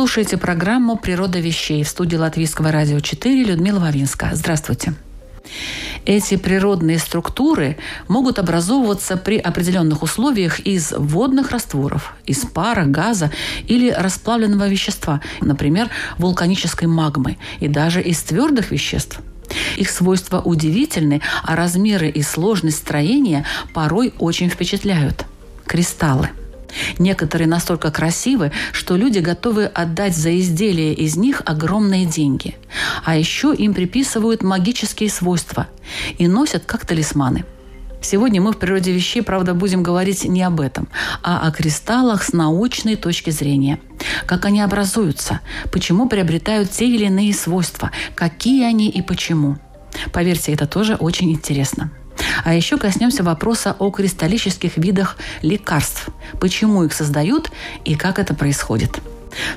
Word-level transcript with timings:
Слушаете 0.00 0.38
программу 0.38 0.96
«Природа 0.96 1.40
вещей» 1.40 1.84
в 1.84 1.88
студии 1.88 2.16
Латвийского 2.16 2.72
радио 2.72 3.00
4 3.00 3.44
Людмила 3.44 3.80
Вавинска. 3.80 4.30
Здравствуйте. 4.32 4.94
Эти 6.06 6.38
природные 6.38 6.98
структуры 6.98 7.76
могут 8.08 8.38
образовываться 8.38 9.18
при 9.18 9.36
определенных 9.36 10.02
условиях 10.02 10.60
из 10.60 10.92
водных 10.96 11.50
растворов, 11.50 12.14
из 12.24 12.38
пара, 12.46 12.86
газа 12.86 13.30
или 13.68 13.90
расплавленного 13.90 14.68
вещества, 14.68 15.20
например, 15.42 15.90
вулканической 16.16 16.88
магмы, 16.88 17.36
и 17.58 17.68
даже 17.68 18.00
из 18.00 18.22
твердых 18.22 18.70
веществ. 18.70 19.20
Их 19.76 19.90
свойства 19.90 20.40
удивительны, 20.40 21.20
а 21.42 21.56
размеры 21.56 22.08
и 22.08 22.22
сложность 22.22 22.78
строения 22.78 23.44
порой 23.74 24.14
очень 24.18 24.48
впечатляют. 24.48 25.26
Кристаллы– 25.66 26.30
Некоторые 26.98 27.48
настолько 27.48 27.90
красивы, 27.90 28.52
что 28.72 28.96
люди 28.96 29.18
готовы 29.18 29.64
отдать 29.64 30.16
за 30.16 30.38
изделия 30.38 30.92
из 30.92 31.16
них 31.16 31.42
огромные 31.44 32.06
деньги. 32.06 32.56
А 33.04 33.16
еще 33.16 33.54
им 33.54 33.74
приписывают 33.74 34.42
магические 34.42 35.10
свойства 35.10 35.68
и 36.18 36.28
носят 36.28 36.64
как 36.64 36.86
талисманы. 36.86 37.44
Сегодня 38.02 38.40
мы 38.40 38.52
в 38.52 38.58
природе 38.58 38.92
вещей, 38.92 39.22
правда, 39.22 39.52
будем 39.52 39.82
говорить 39.82 40.24
не 40.24 40.42
об 40.42 40.60
этом, 40.60 40.88
а 41.22 41.46
о 41.46 41.50
кристаллах 41.50 42.22
с 42.22 42.32
научной 42.32 42.96
точки 42.96 43.30
зрения. 43.30 43.78
Как 44.24 44.46
они 44.46 44.62
образуются, 44.62 45.40
почему 45.70 46.08
приобретают 46.08 46.70
те 46.70 46.86
или 46.86 47.04
иные 47.04 47.34
свойства, 47.34 47.90
какие 48.14 48.64
они 48.64 48.88
и 48.88 49.02
почему. 49.02 49.58
Поверьте, 50.12 50.52
это 50.52 50.66
тоже 50.66 50.94
очень 50.94 51.30
интересно. 51.30 51.90
А 52.44 52.54
еще 52.54 52.78
коснемся 52.78 53.22
вопроса 53.22 53.76
о 53.78 53.90
кристаллических 53.90 54.76
видах 54.76 55.16
лекарств. 55.42 56.08
Почему 56.40 56.84
их 56.84 56.92
создают 56.92 57.50
и 57.84 57.94
как 57.94 58.18
это 58.18 58.34
происходит. 58.34 59.00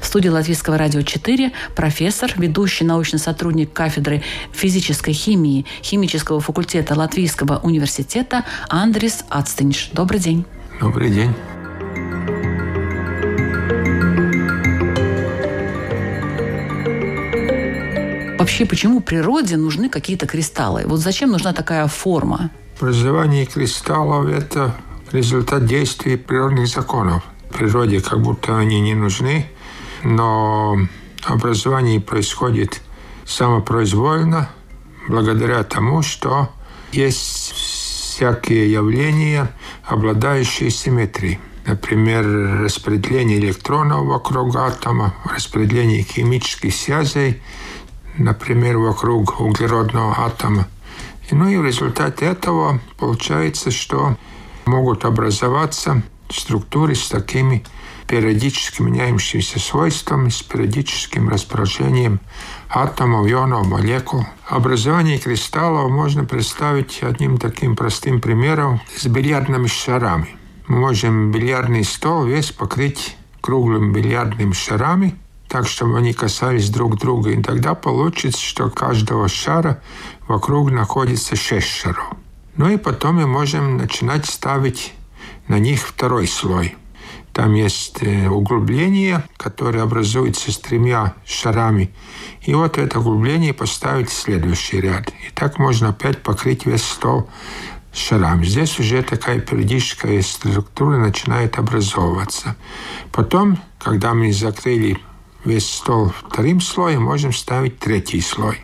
В 0.02 0.05
студии 0.05 0.30
Латвийского 0.30 0.78
радио 0.78 1.02
4 1.02 1.52
профессор, 1.75 2.31
ведущий 2.38 2.86
научный 2.86 3.20
сотрудник 3.20 3.73
кафедры 3.73 4.23
физической 4.52 5.14
химии 5.14 5.66
химического 5.81 6.39
факультета 6.39 6.95
Латвийского 6.95 7.59
университета 7.64 8.44
Андрис 8.70 9.23
Ацтинш. 9.30 9.89
Добрый 9.94 10.20
день. 10.20 10.45
Добрый 10.80 11.09
день. 11.09 11.33
Вообще, 18.44 18.66
почему 18.66 18.99
природе 18.99 19.55
нужны 19.55 19.88
какие-то 19.88 20.27
кристаллы? 20.27 20.83
Вот 20.86 20.99
зачем 20.99 21.31
нужна 21.31 21.53
такая 21.53 21.88
форма? 21.88 22.52
Образование 22.77 23.45
кристаллов– 23.45 24.27
это 24.27 24.75
результат 25.13 25.66
действий 25.66 26.17
природных 26.17 26.67
законов. 26.67 27.23
В 27.49 27.53
природе 27.53 28.02
как 28.02 28.19
будто 28.19 28.58
они 28.58 28.81
не 28.81 28.95
нужны, 28.95 29.45
но 30.03 30.77
образование 31.23 32.02
происходит 32.02 32.81
самопроизвольно, 33.25 34.49
благодаря 35.08 35.64
тому, 35.64 36.02
что 36.02 36.49
есть 36.92 37.53
всякие 37.53 38.70
явления, 38.70 39.48
обладающие 39.86 40.70
симметрией. 40.70 41.39
Например, 41.65 42.26
распределение 42.61 43.39
электронов 43.39 44.05
вокруг 44.05 44.53
атома, 44.58 45.14
распределение 45.33 46.03
химических 46.03 46.76
связей, 46.76 47.42
например, 48.18 48.78
вокруг 48.78 49.40
углеродного 49.40 50.26
атома. 50.26 50.68
Ну 51.32 51.48
и 51.48 51.58
в 51.58 51.66
результате 51.66 52.26
этого 52.26 52.80
получается, 52.98 53.72
что 53.72 54.18
могут 54.66 55.06
образоваться 55.06 56.04
структуры 56.30 56.96
с 56.96 57.10
такими 57.10 57.64
периодически 58.08 58.82
меняющимися 58.82 59.60
свойствами, 59.60 60.30
с 60.30 60.44
периодическим 60.44 61.30
расположением 61.30 62.20
атомов, 62.70 63.28
ионов, 63.28 63.66
молекул. 63.68 64.26
Образование 64.48 65.18
кристаллов 65.18 65.90
можно 65.90 66.26
представить 66.26 67.02
одним 67.02 67.38
таким 67.38 67.76
простым 67.76 68.20
примером 68.20 68.82
с 68.95 69.06
бильярдными 69.08 69.68
шарами. 69.68 70.36
Мы 70.68 70.80
можем 70.80 71.32
бильярдный 71.32 71.84
стол 71.84 72.26
весь 72.26 72.52
покрыть 72.52 73.18
круглыми 73.42 73.94
бильярдными 73.94 74.54
шарами– 74.54 75.16
так, 75.53 75.67
чтобы 75.67 75.99
они 75.99 76.14
касались 76.14 76.71
друг 76.71 76.97
друга. 76.97 77.30
И 77.30 77.39
тогда 77.39 77.75
получится, 77.75 78.41
что 78.41 78.71
каждого 78.71 79.27
шара 79.30 79.83
вокруг 80.27 80.71
находится 80.71 81.36
шесть 81.36 81.67
шаров. 81.67 82.14
Ну 82.55 82.69
и 82.69 82.77
потом 82.77 83.17
мы 83.17 83.27
можем 83.27 83.77
начинать 83.77 84.25
ставить 84.25 84.93
на 85.47 85.59
них 85.59 85.81
второй 85.81 86.25
слой. 86.25 86.75
Там 87.33 87.53
есть 87.53 88.02
э, 88.02 88.30
углубление, 88.30 89.23
которое 89.37 89.83
образуется 89.83 90.52
с 90.52 90.58
тремя 90.58 91.14
шарами. 91.23 91.93
И 92.41 92.55
вот 92.55 92.80
это 92.80 92.99
углубление 92.99 93.53
поставить 93.53 94.09
в 94.09 94.14
следующий 94.14 94.81
ряд. 94.81 95.09
И 95.09 95.31
так 95.35 95.59
можно 95.59 95.89
опять 95.89 96.23
покрыть 96.23 96.65
весь 96.65 96.83
стол 96.83 97.30
шарами. 97.93 98.43
Здесь 98.43 98.80
уже 98.80 99.03
такая 99.03 99.39
периодическая 99.39 100.20
структура 100.23 100.97
начинает 100.97 101.59
образовываться. 101.59 102.55
Потом, 103.11 103.59
когда 103.77 104.15
мы 104.15 104.33
закрыли 104.33 104.97
весь 105.45 105.70
стол 105.70 106.14
вторым 106.27 106.61
слоем, 106.61 107.04
можем 107.04 107.33
ставить 107.33 107.80
третий 107.80 108.21
слой. 108.21 108.61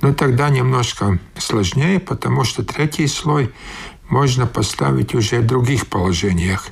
Но 0.00 0.12
тогда 0.14 0.48
немножко 0.48 1.18
сложнее, 1.36 2.00
потому 2.00 2.44
что 2.44 2.64
третий 2.64 3.06
слой 3.06 3.52
можно 4.08 4.46
поставить 4.46 5.14
уже 5.14 5.40
в 5.40 5.46
других 5.46 5.86
положениях, 5.86 6.66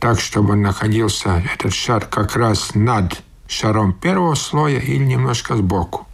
так, 0.00 0.20
чтобы 0.20 0.56
находился, 0.56 1.42
этот 1.54 1.72
шар, 1.72 2.04
как 2.04 2.36
раз 2.36 2.74
над 2.74 3.22
шаром 3.46 3.92
первого 3.92 4.34
слоя 4.34 4.78
или 4.78 5.04
немножко 5.04 5.56
сбоку. 5.56 6.06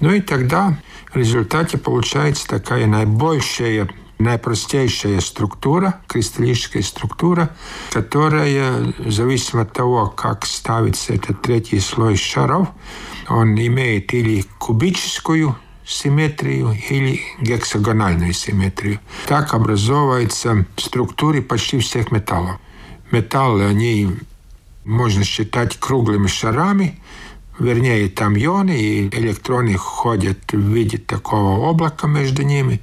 Ну 0.00 0.12
и 0.12 0.20
тогда 0.20 0.78
в 1.12 1.16
результате 1.16 1.78
получается 1.78 2.46
такая 2.46 2.86
наибольшая 2.86 3.88
наипростейшая 4.18 5.20
структура, 5.20 6.00
кристаллическая 6.06 6.82
структура, 6.82 7.50
которая, 7.90 8.92
зависимо 9.06 9.62
от 9.62 9.72
того, 9.72 10.06
как 10.06 10.46
ставится 10.46 11.14
этот 11.14 11.42
третий 11.42 11.80
слой 11.80 12.16
шаров, 12.16 12.68
он 13.28 13.54
имеет 13.54 14.14
или 14.14 14.44
кубическую 14.58 15.56
симметрию 15.84 16.76
или 16.90 17.20
гексагональную 17.40 18.32
симметрию. 18.32 19.00
Так 19.26 19.54
образовываются 19.54 20.66
структуры 20.76 21.42
почти 21.42 21.78
всех 21.78 22.10
металлов. 22.10 22.58
Металлы, 23.10 23.64
они 23.64 24.16
можно 24.84 25.24
считать 25.24 25.76
круглыми 25.78 26.26
шарами, 26.26 27.00
вернее, 27.58 28.08
там 28.08 28.36
ионы, 28.36 28.78
и 28.78 29.08
электроны 29.08 29.76
ходят 29.76 30.52
в 30.52 30.58
виде 30.58 30.98
такого 30.98 31.68
облака 31.68 32.06
между 32.06 32.42
ними. 32.42 32.80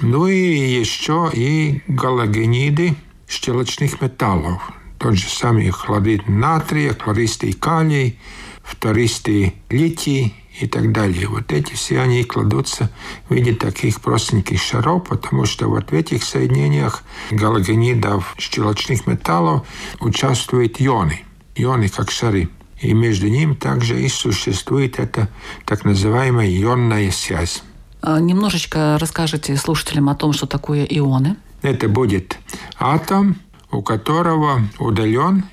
Ну 0.00 0.26
и 0.26 0.36
еще 0.36 1.30
и 1.32 1.82
галогениды 1.88 2.94
щелочных 3.28 4.00
металлов. 4.00 4.70
Тот 4.98 5.14
же 5.14 5.28
самый 5.28 5.70
хлорид 5.70 6.28
натрия, 6.28 6.94
хлористый 6.94 7.52
калий, 7.52 8.18
фтористый 8.62 9.54
литий 9.68 10.34
и 10.58 10.66
так 10.66 10.90
далее. 10.92 11.28
Вот 11.28 11.52
эти 11.52 11.74
все 11.74 12.00
они 12.00 12.24
кладутся 12.24 12.90
в 13.28 13.34
виде 13.34 13.54
таких 13.54 14.00
простеньких 14.00 14.60
шаров, 14.60 15.04
потому 15.08 15.44
что 15.44 15.68
вот 15.68 15.90
в 15.90 15.94
этих 15.94 16.24
соединениях 16.24 17.04
галогенидов 17.30 18.34
щелочных 18.38 19.06
металлов 19.06 19.66
участвуют 20.00 20.80
ионы. 20.80 21.20
Ионы 21.54 21.88
как 21.88 22.10
шары 22.10 22.48
и 22.80 22.92
между 22.92 23.28
ними 23.28 23.54
также 23.54 24.00
и 24.00 24.08
существует 24.08 24.98
эта 24.98 25.28
так 25.64 25.84
называемая 25.84 26.48
ионная 26.48 27.10
связь. 27.10 27.62
А, 28.02 28.20
немножечко 28.20 28.98
расскажите 29.00 29.56
слушателям 29.56 30.08
о 30.08 30.14
том, 30.14 30.32
что 30.32 30.46
такое 30.46 30.84
ионы. 30.84 31.36
Это 31.62 31.88
будет 31.88 32.38
атом, 32.78 33.36
у 33.70 33.82
которого 33.82 34.62
удален 34.78 35.44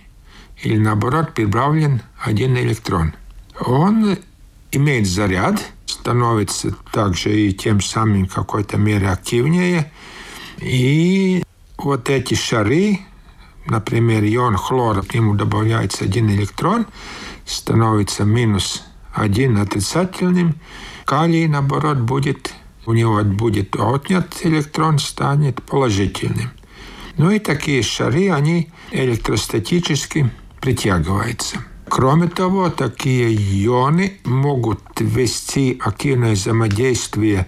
или 0.62 0.78
наоборот 0.78 1.34
прибавлен 1.34 2.02
один 2.22 2.56
электрон. 2.58 3.14
Он 3.60 4.18
имеет 4.72 5.08
заряд, 5.08 5.62
становится 5.86 6.76
также 6.92 7.48
и 7.48 7.54
тем 7.54 7.82
самым 7.82 8.28
в 8.28 8.34
какой-то 8.34 8.78
мере 8.78 9.10
активнее. 9.10 9.92
И 10.60 11.44
вот 11.78 12.10
эти 12.10 12.34
шары, 12.34 13.00
например, 13.66 14.24
ион 14.24 14.58
хлора, 14.58 15.02
к 15.02 15.14
нему 15.14 15.36
добавляется 15.36 16.06
один 16.06 16.30
электрон, 16.30 16.86
становится 17.46 18.24
минус 18.24 18.84
один 19.14 19.58
отрицательным, 19.58 20.56
калий, 21.06 21.48
наоборот, 21.48 22.00
будет, 22.00 22.54
у 22.86 22.94
него 22.94 23.24
будет 23.24 23.76
отнят 23.76 24.36
электрон, 24.44 25.00
станет 25.00 25.62
положительным. 25.64 26.52
Ну 27.18 27.30
и 27.30 27.40
такие 27.40 27.84
шары, 27.84 28.32
они 28.32 28.70
электростатически 28.92 30.32
притягиваются. 30.60 31.58
Кроме 31.88 32.28
того, 32.28 32.70
такие 32.70 33.36
ионы 33.36 34.18
могут 34.24 34.82
вести 35.00 35.80
активное 35.80 36.34
взаимодействие 36.34 37.46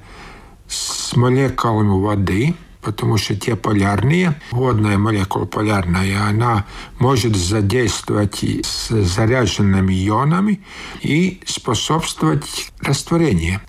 с 0.67 1.15
молекулами 1.15 2.00
воды, 2.00 2.56
потому 2.86 3.18
что 3.18 3.36
те 3.36 3.56
полярные, 3.56 4.40
водная 4.52 4.98
молекула 4.98 5.46
полярная, 5.46 6.24
она 6.30 6.66
может 7.00 7.36
задействовать 7.36 8.44
с 8.44 8.90
заряженными 8.90 9.94
ионами 10.08 10.62
и 11.02 11.42
способствовать 11.46 12.72
растворению. 12.82 13.60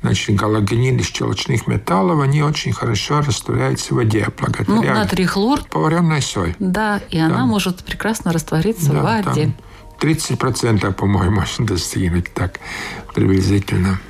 Значит, 0.00 0.34
галогенин 0.34 1.00
щелочных 1.00 1.68
металлов, 1.68 2.20
они 2.20 2.42
очень 2.42 2.72
хорошо 2.72 3.20
растворяются 3.20 3.94
в 3.94 3.98
воде 3.98 4.26
благодаря... 4.36 4.74
Ну, 4.74 4.82
натрий 4.82 5.26
хлор. 5.26 5.62
Поваренной 5.70 6.22
соль. 6.22 6.56
Да, 6.58 7.00
и 7.10 7.18
она 7.18 7.36
там, 7.36 7.48
может 7.48 7.84
прекрасно 7.84 8.32
раствориться 8.32 8.92
да, 8.92 9.00
в 9.00 9.24
воде. 9.26 9.54
30%, 10.00 10.92
по-моему, 10.94 11.36
можно 11.40 11.66
достигнуть 11.66 12.32
так 12.34 12.58
приблизительно. 13.14 14.00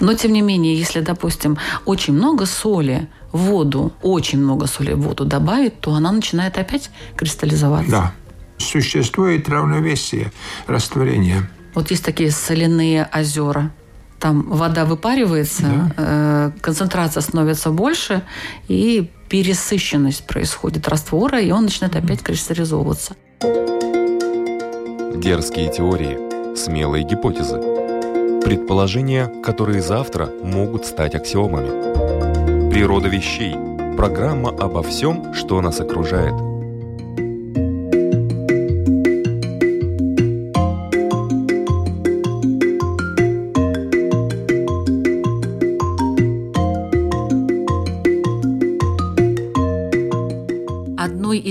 Но, 0.00 0.14
тем 0.14 0.32
не 0.32 0.42
менее, 0.42 0.76
если, 0.76 1.00
допустим, 1.00 1.56
очень 1.84 2.14
много 2.14 2.46
соли 2.46 3.08
воду, 3.32 3.92
очень 4.02 4.38
много 4.38 4.66
соли 4.66 4.92
в 4.92 5.00
воду 5.00 5.24
добавить, 5.24 5.80
то 5.80 5.94
она 5.94 6.12
начинает 6.12 6.58
опять 6.58 6.90
кристаллизоваться. 7.16 7.90
Да. 7.90 8.12
Существует 8.58 9.48
равновесие 9.48 10.32
растворения. 10.66 11.50
Вот 11.74 11.90
есть 11.90 12.04
такие 12.04 12.30
соляные 12.30 13.08
озера. 13.12 13.72
Там 14.20 14.48
вода 14.48 14.84
выпаривается, 14.84 15.62
да. 15.62 15.92
э, 15.96 16.50
концентрация 16.60 17.22
становится 17.22 17.70
больше, 17.70 18.22
и 18.68 19.10
пересыщенность 19.28 20.26
происходит 20.26 20.86
раствора, 20.86 21.40
и 21.40 21.50
он 21.50 21.64
начинает 21.64 21.96
опять 21.96 22.22
кристаллизовываться. 22.22 23.16
Дерзкие 25.16 25.72
теории, 25.72 26.54
смелые 26.54 27.04
гипотезы, 27.04 27.56
предположения, 28.44 29.26
которые 29.42 29.82
завтра 29.82 30.30
могут 30.44 30.86
стать 30.86 31.14
аксиомами. 31.16 32.11
Природа 32.72 33.08
вещей. 33.08 33.54
Программа 33.98 34.48
обо 34.48 34.82
всем, 34.82 35.34
что 35.34 35.60
нас 35.60 35.78
окружает– 35.78 36.32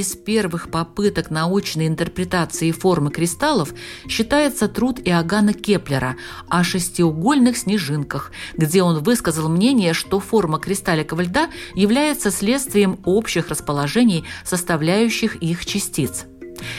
из 0.01 0.15
первых 0.15 0.69
попыток 0.69 1.30
научной 1.30 1.88
интерпретации 1.88 2.71
формы 2.71 3.12
кристаллов 3.12 3.74
считается 4.07 4.68
труд 4.68 5.00
Иоганна 5.06 5.53
Кеплера 5.53 6.18
о 6.50 6.63
шестиугольных 6.63 7.56
снежинках, 7.56 8.31
где 8.57 8.83
он 8.83 9.03
высказал 9.03 9.48
мнение, 9.48 9.94
что 9.94 10.19
форма 10.19 10.59
кристалликов 10.59 11.19
льда 11.19 11.50
является 11.75 12.31
следствием 12.31 13.00
общих 13.06 13.50
расположений 13.50 14.25
составляющих 14.44 15.36
их 15.36 15.65
частиц. 15.65 16.25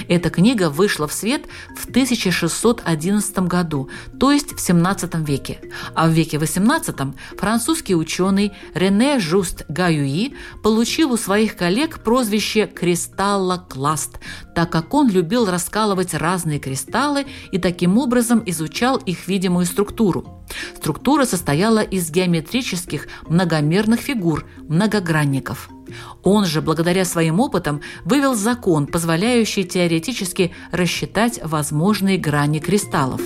Эта 0.08 0.31
книга 0.31 0.70
вышла 0.70 1.06
в 1.06 1.12
свет 1.12 1.46
в 1.76 1.88
1611 1.88 3.38
году, 3.40 3.88
то 4.19 4.32
есть 4.32 4.52
в 4.55 4.61
17 4.61 5.14
веке. 5.26 5.61
А 5.94 6.08
в 6.08 6.11
веке 6.11 6.38
18 6.38 6.96
французский 7.38 7.94
ученый 7.94 8.52
Рене 8.75 9.19
Жуст 9.19 9.64
Гаюи 9.69 10.34
получил 10.62 11.12
у 11.12 11.17
своих 11.17 11.56
коллег 11.56 12.00
прозвище 12.00 12.67
«кристаллокласт», 12.67 14.19
так 14.55 14.70
как 14.70 14.94
он 14.94 15.11
любил 15.11 15.46
раскалывать 15.46 16.14
разные 16.14 16.58
кристаллы 16.58 17.26
и 17.50 17.58
таким 17.58 17.99
образом 17.99 18.43
изучал 18.46 18.96
их 18.96 19.28
видимую 19.28 19.67
структуру. 19.67 20.44
Структура 20.76 21.25
состояла 21.25 21.81
из 21.81 22.11
геометрических 22.11 23.08
многомерных 23.28 24.00
фигур, 24.00 24.46
многогранников– 24.69 25.70
он 26.22 26.44
же, 26.44 26.62
благодаря 26.62 27.04
своим 27.04 27.40
опытам, 27.40 27.80
вывел 28.04 28.34
закон, 28.34 28.86
позволяющий 28.86 29.64
теоретически 29.64 30.52
рассчитать 30.70 31.40
возможные 31.42 32.18
грани 32.18 32.58
кристаллов. 32.58 33.20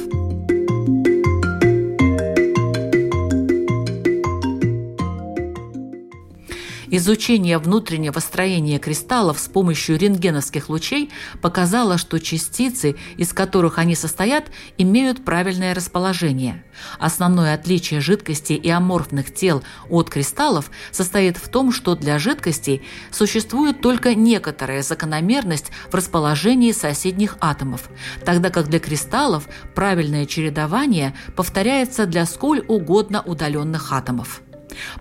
Изучение 6.97 7.59
внутреннего 7.59 8.21
строения 8.21 8.79
кристаллов 8.79 9.39
с 9.39 9.49
помощью 9.49 9.99
рентгеновских 9.99 10.71
лучей 10.71 11.11
показало, 11.43 11.99
что 11.99 12.19
частицы, 12.19 12.97
из 13.19 13.35
которых 13.35 13.77
они 13.77 13.95
состоят, 13.95 14.51
имеют 14.79 15.23
правильное 15.23 15.75
расположение. 15.75 16.65
Основное 16.99 17.53
отличие 17.53 18.01
жидкостей 18.01 18.57
и 18.57 18.71
аморфных 18.71 19.35
тел 19.35 19.63
от 19.91 20.09
кристаллов 20.09 20.71
состоит 20.91 21.37
в 21.37 21.51
том, 21.51 21.71
что 21.71 21.97
для 21.97 22.19
жидкостей 22.19 22.81
существует 23.11 23.83
только 23.83 24.15
некоторая 24.15 24.81
закономерность 24.81 25.73
в 25.91 25.95
расположении 25.95 26.73
соседних 26.73 27.37
атомов, 27.43 27.91
тогда 28.25 28.49
как 28.49 28.71
для 28.71 28.79
кристаллов 28.79 29.51
правильное 29.75 30.25
чередование 30.25 31.15
повторяется 31.37 32.07
для 32.07 32.25
сколь 32.25 32.65
угодно 32.67 33.21
удаленных 33.21 33.93
атомов. 33.93 34.41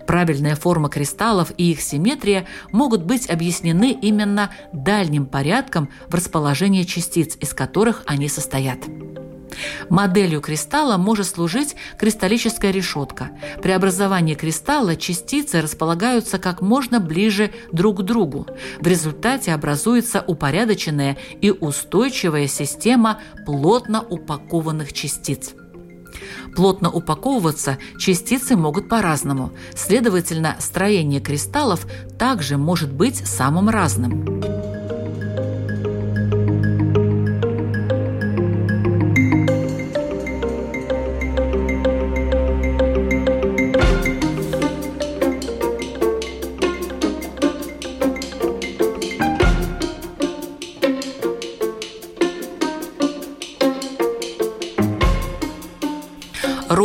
Правильная 0.06 0.56
форма 0.56 0.88
кристаллов 0.88 1.52
и 1.56 1.72
их 1.72 1.80
симметрия 1.80 2.46
могут 2.72 3.04
быть 3.04 3.28
объяснены 3.28 3.92
именно 3.92 4.50
дальним 4.72 5.26
порядком 5.26 5.88
в 6.08 6.14
расположении 6.14 6.84
частиц, 6.84 7.36
из 7.40 7.52
которых 7.54 8.02
они 8.06 8.28
состоят. 8.28 8.78
Моделью 9.88 10.40
кристалла 10.40 10.96
может 10.96 11.26
служить 11.26 11.76
кристаллическая 11.98 12.70
решетка. 12.70 13.30
При 13.62 13.70
образовании 13.70 14.34
кристалла 14.34 14.96
частицы 14.96 15.60
располагаются 15.60 16.38
как 16.38 16.60
можно 16.60 17.00
ближе 17.00 17.52
друг 17.72 18.00
к 18.00 18.02
другу. 18.02 18.46
В 18.80 18.86
результате 18.86 19.52
образуется 19.52 20.22
упорядоченная 20.26 21.16
и 21.40 21.50
устойчивая 21.50 22.46
система 22.46 23.20
плотно 23.44 24.02
упакованных 24.02 24.92
частиц. 24.92 25.54
Плотно 26.54 26.90
упаковываться 26.90 27.78
частицы 27.98 28.56
могут 28.56 28.88
по-разному. 28.88 29.52
Следовательно, 29.74 30.56
строение 30.58 31.20
кристаллов 31.20 31.86
также 32.18 32.56
может 32.56 32.92
быть 32.92 33.16
самым 33.26 33.68
разным. 33.68 34.55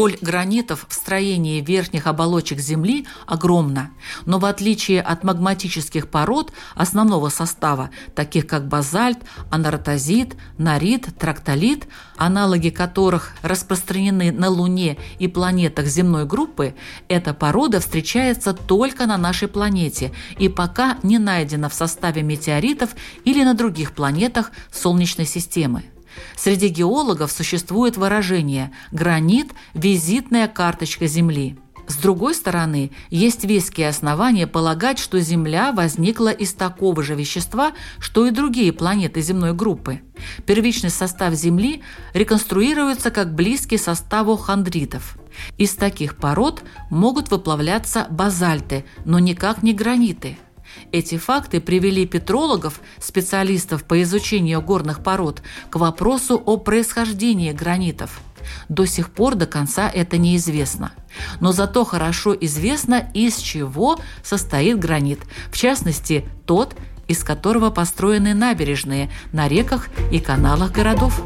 Роль 0.02 0.18
гранитов 0.20 0.88
в 0.90 0.94
строении 0.96 1.62
верхних 1.62 2.08
оболочек 2.08 2.58
Земли 2.58 3.06
огромна, 3.28 3.92
но 4.26 4.40
в 4.40 4.46
отличие 4.46 5.00
от 5.00 5.24
магматических 5.24 6.08
пород 6.08 6.52
основного 6.74 7.30
состава, 7.30 7.92
таких 8.16 8.48
как 8.48 8.68
базальт, 8.68 9.20
анаротозит, 9.52 10.36
нарит, 10.58 11.10
трактолит, 11.20 11.88
аналоги 12.18 12.70
которых 12.70 13.34
распространены 13.44 14.32
на 14.32 14.50
Луне 14.50 14.98
и 15.20 15.28
планетах 15.28 15.86
земной 15.86 16.26
группы, 16.26 16.74
эта 17.08 17.36
порода 17.36 17.80
встречается 17.80 18.54
только 18.54 19.06
на 19.06 19.20
нашей 19.20 19.50
планете 19.50 20.12
и 20.40 20.50
пока 20.50 20.98
не 21.04 21.20
найдена 21.20 21.70
в 21.70 21.76
составе 21.76 22.24
метеоритов 22.24 22.96
или 23.24 23.44
на 23.44 23.54
других 23.54 23.92
планетах 23.92 24.52
Солнечной 24.72 25.28
системы. 25.28 25.91
Среди 26.36 26.68
геологов 26.68 27.32
существует 27.32 27.98
выражение 27.98 28.72
«гранит– 28.92 29.52
визитная 29.74 30.48
карточка 30.48 31.08
Земли». 31.08 31.58
С 31.88 31.98
другой 31.98 32.36
стороны, 32.36 32.92
есть 33.10 33.44
веские 33.44 33.90
основания 33.90 34.48
полагать, 34.48 34.98
что 34.98 35.20
Земля 35.20 35.74
возникла 35.74 36.30
из 36.30 36.54
такого 36.54 37.04
же 37.04 37.16
вещества, 37.16 37.74
что 38.00 38.26
и 38.26 38.32
другие 38.32 38.72
планеты 38.72 39.22
земной 39.22 39.54
группы. 39.54 40.00
Первичный 40.46 40.90
состав 40.90 41.34
Земли 41.34 41.82
реконструируется 42.14 43.12
как 43.12 43.36
близкий 43.36 43.78
составу 43.78 44.38
хондритов. 44.38 45.18
Из 45.58 45.76
таких 45.76 46.16
пород 46.16 46.64
могут 46.90 47.30
выплавляться 47.30 48.08
базальты, 48.10 48.86
но 49.04 49.20
никак 49.20 49.62
не 49.62 49.74
граниты– 49.74 50.38
эти 50.92 51.18
факты 51.18 51.60
привели 51.62 52.06
петрологов, 52.06 52.82
специалистов 53.00 53.84
по 53.84 54.02
изучению 54.04 54.62
горных 54.62 55.04
пород, 55.04 55.42
к 55.70 55.76
вопросу 55.78 56.42
о 56.46 56.58
происхождении 56.58 57.52
гранитов. 57.52 58.22
До 58.70 58.86
сих 58.86 59.12
пор 59.12 59.36
до 59.36 59.46
конца 59.46 59.90
это 59.90 60.18
неизвестно. 60.18 60.92
Но 61.40 61.52
зато 61.52 61.86
хорошо 61.86 62.34
известно, 62.34 63.10
из 63.14 63.38
чего 63.38 64.00
состоит 64.24 64.80
гранит. 64.80 65.20
В 65.52 65.58
частности, 65.58 66.28
тот, 66.46 66.76
из 67.08 67.24
которого 67.24 67.70
построены 67.70 68.34
набережные 68.34 69.12
на 69.32 69.48
реках 69.48 69.90
и 70.12 70.20
каналах 70.20 70.72
городов. 70.72 71.22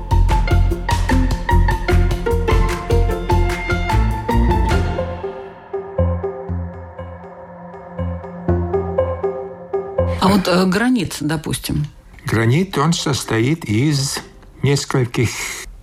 А 10.26 10.28
вот 10.28 10.48
э, 10.48 10.66
гранит, 10.66 11.18
допустим. 11.20 11.86
Гранит, 12.26 12.76
он 12.80 12.94
состоит 12.94 13.64
из 13.66 14.18
нескольких 14.64 15.30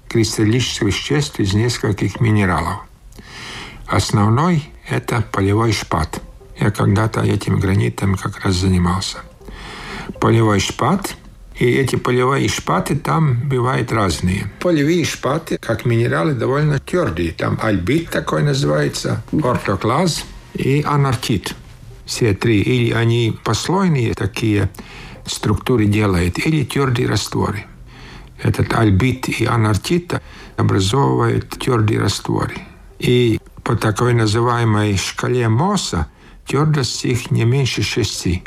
кристаллических 0.09 0.83
веществ, 0.83 1.39
из 1.39 1.55
нескольких 1.55 2.21
минералов. 2.21 2.81
Основной– 3.87 4.69
это 4.89 5.23
полевой 5.31 5.73
шпат. 5.73 6.21
Я 6.59 6.73
когда-то 6.73 7.21
этим 7.21 7.61
гранитом 7.61 8.17
как 8.17 8.45
раз 8.45 8.57
занимался. 8.57 9.19
Полевой 10.21 10.59
шпат– 10.59 11.15
и 11.61 11.67
эти 11.67 11.95
полевые 11.95 12.49
шпаты 12.49 12.97
там 12.97 13.49
бывают 13.49 13.93
разные. 13.93 14.51
Полевые 14.59 15.05
шпаты, 15.05 15.59
как 15.59 15.85
минералы, 15.85 16.33
довольно 16.33 16.81
твердые. 16.81 17.31
Там 17.31 17.59
альбит 17.63 18.11
такой 18.11 18.43
называется, 18.43 19.23
ортоклаз 19.45 20.25
и 20.55 20.83
анартит 20.85 21.55
все 22.05 22.35
три, 22.35 22.61
или 22.61 22.93
они 22.93 23.39
послойные 23.45 24.15
такие 24.15 24.71
структуры 25.27 25.87
делают, 25.87 26.39
или 26.39 26.65
твердые 26.65 27.09
растворы. 27.09 27.65
Этот 28.43 28.75
альбит 28.75 29.29
и 29.29 29.45
анартит 29.45 30.21
образовывают 30.57 31.49
твердые 31.51 32.01
растворы. 32.01 32.57
И 32.99 33.41
по 33.63 33.77
такой 33.77 34.15
называемой 34.15 34.97
шкале 34.97 35.49
Мосса 35.49 36.09
твердость 36.47 37.05
их 37.05 37.31
не 37.31 37.45
меньше 37.45 37.83
шести. 37.83 38.43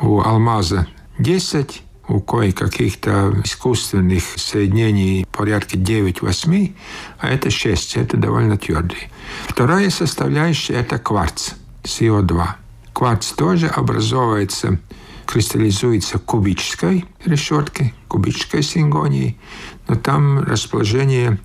У 0.00 0.20
алмаза 0.20 0.86
10, 1.18 1.82
у 2.08 2.20
кое-каких-то 2.20 3.40
искусственных 3.44 4.24
соединений 4.36 5.26
порядка 5.32 5.76
9-8, 5.76 6.74
а 7.18 7.28
это 7.28 7.50
6, 7.50 7.96
это 7.96 8.16
довольно 8.16 8.58
твердый. 8.58 9.08
Вторая 9.48 9.90
составляющая– 9.90 10.74
это 10.80 10.98
кварц, 10.98 11.52
СО2. 11.84 12.65
Кварц 12.96 13.32
тоже 13.32 13.66
образовывается, 13.66 14.78
кристаллизуется 15.26 16.18
кубической 16.18 17.04
решеткой, 17.26 17.92
кубической 18.08 18.62
сингонией, 18.62 19.38
но 19.86 19.96
там 19.96 20.38
расположение 20.38 21.38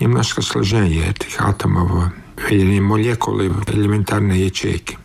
немножко 0.00 0.42
сложнее 0.42 1.08
этих 1.08 1.40
атомов 1.40 2.12
или 2.50 2.78
молекулы 2.78 3.46
элементарной 3.68 4.38
ячейке. 4.40 4.98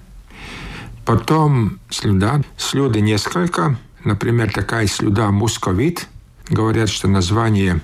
Потом 1.06 1.80
слюда. 1.90 2.42
Слюды 2.58 3.00
несколько. 3.00 3.80
Например, 4.04 4.52
такая 4.52 4.88
слюда 4.88 5.32
мусковит. 5.32 6.10
Говорят, 6.50 6.90
что 6.90 7.08
название 7.08 7.80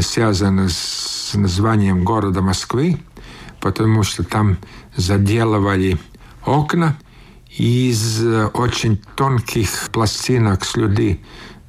связано 0.00 0.70
с 0.70 1.32
названием 1.34 2.04
города 2.04 2.40
Москвы, 2.40 2.98
потому 3.60 4.02
что 4.02 4.24
там 4.24 4.56
заделывали 4.96 5.98
окна– 6.46 6.96
из 7.56 8.24
э, 8.24 8.46
очень 8.54 9.00
тонких 9.16 9.90
пластинок 9.92 10.64
слюды. 10.64 11.20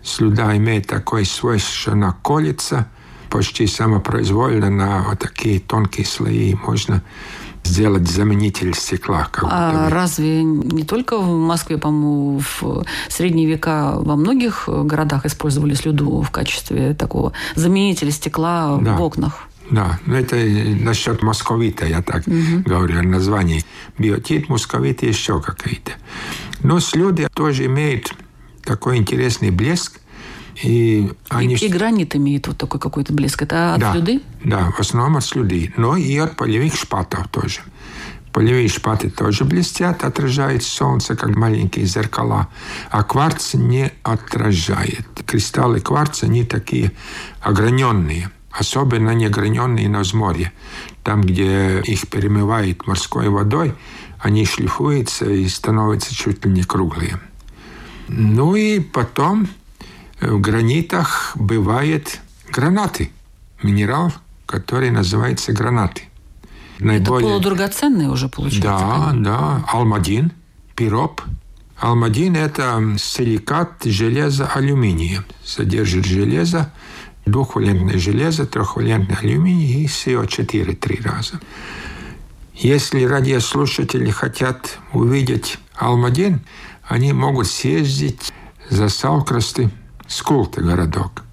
Слюда 0.03 0.55
имеет 0.57 0.87
такое 0.87 1.25
свойство, 1.25 1.73
что 1.73 1.91
она 1.91 2.15
колется 2.23 2.87
почти 3.29 3.67
самопроизвольно 3.67 4.69
на 4.69 5.03
вот 5.03 5.19
такие 5.19 5.59
тонкие 5.59 6.05
слои. 6.05 6.55
Можно 6.55 7.03
сделать 7.63 8.07
заменитель 8.07 8.73
стекла. 8.73 9.29
А 9.43 9.89
разве 9.89 10.43
не 10.43 10.83
только 10.83 11.17
в 11.17 11.27
Москве, 11.27 11.77
по-моему, 11.77 12.39
в 12.39 12.85
средние 13.07 13.47
века 13.47 13.93
во 13.97 14.15
многих 14.15 14.67
городах 14.67 15.25
использовали 15.25 15.73
слюду 15.75 16.21
в 16.21 16.31
качестве 16.31 16.93
такого 16.93 17.33
заменителя 17.55 18.11
стекла 18.11 18.77
да. 18.81 18.95
в 18.97 19.01
окнах? 19.01 19.47
Да, 19.71 19.99
но 20.05 20.17
это 20.17 20.35
насчет 20.35 21.23
московита, 21.23 21.85
я 21.85 22.01
так 22.01 22.27
угу. 22.27 22.61
говорю, 22.65 23.01
название. 23.03 23.63
Биотит, 23.97 24.49
московит 24.49 25.01
и 25.01 25.07
еще 25.07 25.41
какие-то. 25.41 25.93
Но 26.61 26.81
слюды 26.81 27.27
тоже 27.33 27.65
имеют 27.65 28.13
такой 28.63 28.97
интересный 28.97 29.49
блеск. 29.49 29.99
И, 30.61 31.09
они... 31.29 31.55
и, 31.55 31.65
и 31.65 31.69
гранит 31.69 32.15
имеет 32.17 32.47
вот 32.47 32.57
такой 32.57 32.81
какой-то 32.81 33.13
блеск. 33.13 33.41
Это 33.41 33.75
от 33.75 33.79
да, 33.79 33.93
слюды? 33.93 34.21
Да, 34.43 34.71
в 34.71 34.79
основном 34.81 35.15
от 35.15 35.23
слюды. 35.23 35.73
Но 35.77 35.95
и 35.95 36.17
от 36.17 36.35
полевых 36.35 36.75
шпатов 36.75 37.29
тоже. 37.29 37.61
Полевые 38.33 38.67
шпаты 38.67 39.09
тоже 39.09 39.45
блестят, 39.45 40.03
отражает 40.03 40.63
солнце, 40.63 41.15
как 41.15 41.35
маленькие 41.37 41.85
зеркала. 41.85 42.49
А 42.89 43.03
кварц 43.03 43.53
не 43.53 43.91
отражает. 44.03 45.07
Кристаллы 45.25 45.79
кварца, 45.79 46.25
они 46.25 46.43
такие 46.43 46.91
ограненные– 47.41 48.31
особенно 48.51 49.11
неограненные 49.11 49.89
на 49.89 50.01
взморье. 50.01 50.51
Там, 51.03 51.21
где 51.21 51.81
их 51.81 52.07
перемывает 52.07 52.85
морской 52.87 53.29
водой, 53.29 53.73
они 54.19 54.45
шлифуются 54.45 55.29
и 55.29 55.47
становятся 55.47 56.13
чуть 56.13 56.45
ли 56.45 56.51
не 56.51 56.63
круглые. 56.63 57.19
Ну 58.07 58.55
и 58.55 58.79
потом 58.79 59.47
в 60.19 60.39
гранитах 60.39 61.31
бывает 61.35 62.19
гранаты. 62.49 63.11
Минерал, 63.63 64.11
который 64.45 64.91
называется 64.91 65.53
гранаты. 65.53 66.03
Наиболее... 66.79 67.29
Это 67.29 67.41
полудрагоценные 67.41 68.09
уже 68.09 68.27
получается? 68.27 68.67
Да, 68.67 69.05
конечно. 69.09 69.23
да. 69.23 69.65
Алмадин, 69.67 70.31
пироп. 70.75 71.21
Алмадин– 71.77 72.35
это 72.37 72.95
силикат 72.97 73.83
железа 73.85 74.47
алюминия. 74.47 75.23
Содержит 75.43 76.05
железо, 76.05 76.71
двухвалентное 77.31 77.97
железо, 77.97 78.45
трехвалентный 78.45 79.15
алюминий 79.15 79.83
и 79.83 79.87
СО4 79.87 80.75
три 80.75 80.99
раза. 81.01 81.39
Если 82.55 83.03
радиослушатели 83.03 84.09
хотят 84.11 84.77
увидеть 84.93 85.57
Алмадин, 85.75 86.41
они 86.83 87.13
могут 87.13 87.47
съездить 87.47 88.31
за 88.69 88.89
Салкрасты, 88.89 89.71
Скулта 90.07 90.61
городок. 90.61 91.23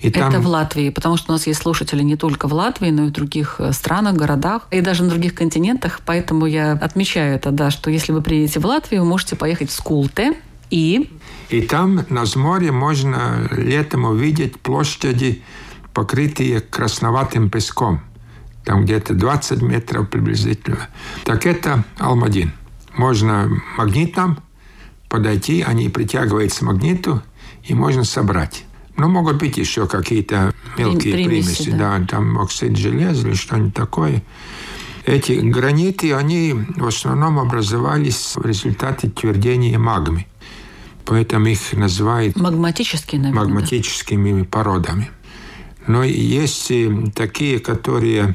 И 0.00 0.10
там... 0.10 0.28
Это 0.28 0.40
в 0.40 0.46
Латвии, 0.46 0.90
потому 0.90 1.16
что 1.16 1.32
у 1.32 1.34
нас 1.34 1.46
есть 1.46 1.62
слушатели 1.62 2.02
не 2.02 2.16
только 2.16 2.46
в 2.46 2.52
Латвии, 2.52 2.90
но 2.90 3.04
и 3.04 3.06
в 3.06 3.10
других 3.12 3.56
э, 3.58 3.72
странах, 3.72 4.16
городах, 4.16 4.66
и 4.70 4.82
даже 4.82 5.02
на 5.02 5.08
других 5.08 5.34
континентах. 5.34 6.00
Поэтому 6.04 6.44
я 6.44 6.72
отмечаю 6.72 7.36
это, 7.36 7.52
да, 7.52 7.70
что 7.70 7.90
если 7.90 8.12
вы 8.12 8.20
приедете 8.20 8.60
в 8.60 8.66
Латвию, 8.66 9.02
вы 9.02 9.08
можете 9.08 9.34
поехать 9.34 9.70
в 9.70 9.72
Скулте 9.72 10.34
и 10.68 11.10
и 11.48 11.60
там 11.62 12.04
на 12.08 12.24
море 12.36 12.72
можно 12.72 13.48
летом 13.52 14.04
увидеть 14.04 14.58
площади, 14.60 15.42
покрытые 15.92 16.60
красноватым 16.60 17.50
песком. 17.50 18.00
Там 18.64 18.84
где-то 18.84 19.14
20 19.14 19.62
метров 19.62 20.08
приблизительно. 20.08 20.88
Так 21.24 21.46
это 21.46 21.84
Алмадин. 21.98 22.52
Можно 22.96 23.50
магнитом 23.76 24.38
подойти, 25.08 25.62
они 25.62 25.88
притягиваются 25.88 26.60
к 26.60 26.62
магниту, 26.62 27.22
и 27.62 27.74
можно 27.74 28.04
собрать. 28.04 28.64
Но 28.96 29.08
могут 29.08 29.38
быть 29.38 29.56
еще 29.58 29.86
какие-то 29.86 30.54
мелкие 30.78 31.14
примеси, 31.14 31.64
примеси 31.64 31.70
да. 31.72 31.98
да, 31.98 32.06
там 32.06 32.38
оксид 32.38 32.76
железа 32.76 33.28
или 33.28 33.34
что-нибудь 33.34 33.74
такое. 33.74 34.22
Эти 35.04 35.32
граниты, 35.32 36.14
они 36.14 36.54
в 36.54 36.86
основном 36.86 37.38
образовались 37.38 38.34
в 38.36 38.46
результате 38.46 39.10
твердения 39.10 39.78
магмы. 39.78 40.26
Поэтому 41.06 41.46
их 41.46 41.72
называют 41.74 42.36
магматические, 42.36 43.20
наверное, 43.20 43.44
магматическими 43.44 44.40
да? 44.42 44.48
породами. 44.48 45.10
Но 45.86 46.02
есть 46.02 46.72
такие, 47.14 47.58
которые 47.58 48.34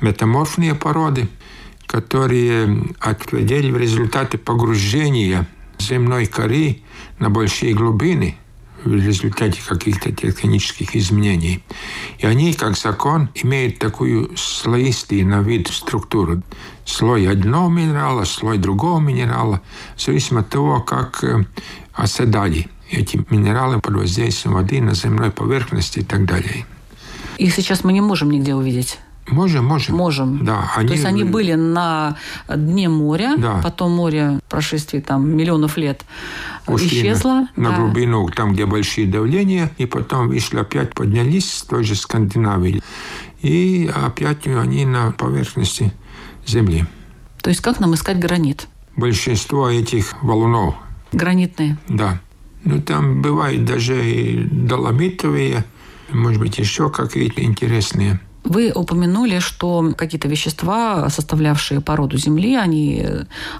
метаморфные 0.00 0.74
породы, 0.74 1.28
которые 1.86 2.94
отведели 3.00 3.70
в 3.70 3.76
результате 3.76 4.38
погружения 4.38 5.48
земной 5.78 6.26
коры 6.26 6.82
на 7.18 7.30
большие 7.30 7.74
глубины 7.74 8.36
в 8.84 8.94
результате 8.94 9.60
каких-то 9.66 10.12
тектонических 10.12 10.94
изменений. 10.94 11.62
И 12.18 12.26
они, 12.26 12.52
как 12.52 12.76
закон, 12.76 13.30
имеют 13.34 13.78
такую 13.78 14.30
слоистую 14.36 15.26
на 15.26 15.40
вид 15.40 15.68
структуру. 15.68 16.42
Слой 16.84 17.28
одного 17.28 17.68
минерала, 17.68 18.24
слой 18.24 18.58
другого 18.58 19.00
минерала, 19.00 19.60
в 19.96 20.02
зависимости 20.02 20.46
от 20.46 20.50
того, 20.50 20.80
как 20.80 21.24
э, 21.96 22.02
оседали 22.02 22.68
эти 22.90 23.24
минералы 23.30 23.80
под 23.80 23.94
воздействием 23.94 24.54
воды 24.54 24.80
на 24.80 24.94
земной 24.94 25.30
поверхности 25.30 26.00
и 26.00 26.04
так 26.04 26.24
далее. 26.24 26.66
Их 27.38 27.54
сейчас 27.54 27.84
мы 27.84 27.92
не 27.92 28.00
можем 28.00 28.30
нигде 28.30 28.54
увидеть. 28.54 28.98
Можем, 29.28 29.64
можем. 29.64 29.96
Можем. 29.96 30.44
Да, 30.44 30.70
они... 30.76 30.88
То 30.88 30.94
есть 30.94 31.04
они 31.04 31.24
были 31.24 31.54
на 31.54 32.16
дне 32.48 32.88
моря, 32.88 33.34
да. 33.36 33.60
потом 33.62 33.90
море 33.92 34.38
прошествии 34.48 35.00
там 35.00 35.28
миллионов 35.28 35.76
лет 35.76 36.04
ушли 36.66 36.86
исчезла. 36.86 37.48
на, 37.56 37.62
на 37.62 37.70
да. 37.70 37.76
глубину, 37.76 38.28
там, 38.28 38.52
где 38.52 38.66
большие 38.66 39.06
давления, 39.06 39.70
и 39.78 39.86
потом 39.86 40.28
вышли 40.28 40.58
опять, 40.58 40.94
поднялись 40.94 41.52
с 41.52 41.62
той 41.62 41.82
же 41.82 41.96
Скандинавии. 41.96 42.82
И 43.42 43.90
опять 43.92 44.46
они 44.46 44.86
на 44.86 45.10
поверхности 45.12 45.92
Земли. 46.46 46.86
То 47.42 47.50
есть 47.50 47.60
как 47.60 47.80
нам 47.80 47.94
искать 47.94 48.18
гранит? 48.18 48.68
Большинство 48.96 49.68
этих 49.68 50.22
валунов, 50.22 50.76
Гранитные. 51.12 51.78
да. 51.88 52.20
Ну, 52.64 52.82
там 52.82 53.22
бывают 53.22 53.64
даже 53.64 54.10
и 54.10 54.42
доломитовые, 54.42 55.64
может 56.10 56.40
быть, 56.40 56.58
еще 56.58 56.90
какие-то 56.90 57.40
интересные. 57.44 58.18
Вы 58.42 58.72
упомянули, 58.72 59.38
что 59.38 59.92
какие-то 59.96 60.26
вещества, 60.26 61.08
составлявшие 61.08 61.80
породу 61.80 62.16
Земли, 62.16 62.56
они 62.56 63.06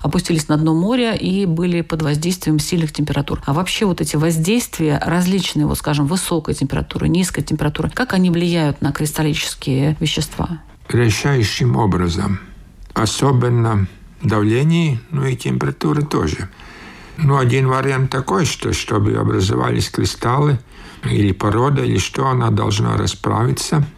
опустились 0.02 0.48
на 0.48 0.56
дно 0.56 0.74
моря 0.74 1.14
и 1.14 1.46
были 1.46 1.82
под 1.82 2.02
воздействием 2.02 2.58
сильных 2.58 2.92
температур. 2.92 3.40
А 3.46 3.52
вообще 3.52 3.84
вот 3.84 4.00
эти 4.00 4.16
воздействия 4.16 5.00
различные, 5.04 5.66
вот 5.66 5.78
скажем, 5.78 6.06
высокой 6.06 6.54
температуры, 6.54 7.08
низкой 7.08 7.42
температуры, 7.42 7.90
как 7.90 8.12
они 8.12 8.30
влияют 8.30 8.80
на 8.80 8.90
кристаллические 8.90 9.96
вещества? 10.00 10.62
Решающим 10.88 11.76
образом. 11.76 12.40
Особенно 12.94 13.86
давление, 14.22 15.00
ну 15.10 15.26
и 15.26 15.36
температура 15.36 16.02
тоже. 16.02 16.48
Ну, 17.16 17.38
один 17.38 17.68
вариант 17.68 18.10
такой, 18.10 18.44
что 18.44 18.72
чтобы 18.72 19.14
образовались 19.14 19.90
кристаллы 19.90 20.58
или 21.04 21.32
порода, 21.32 21.82
или 21.82 21.98
что, 21.98 22.26
она 22.26 22.50
должна 22.50 22.96
расправиться– 22.96 23.86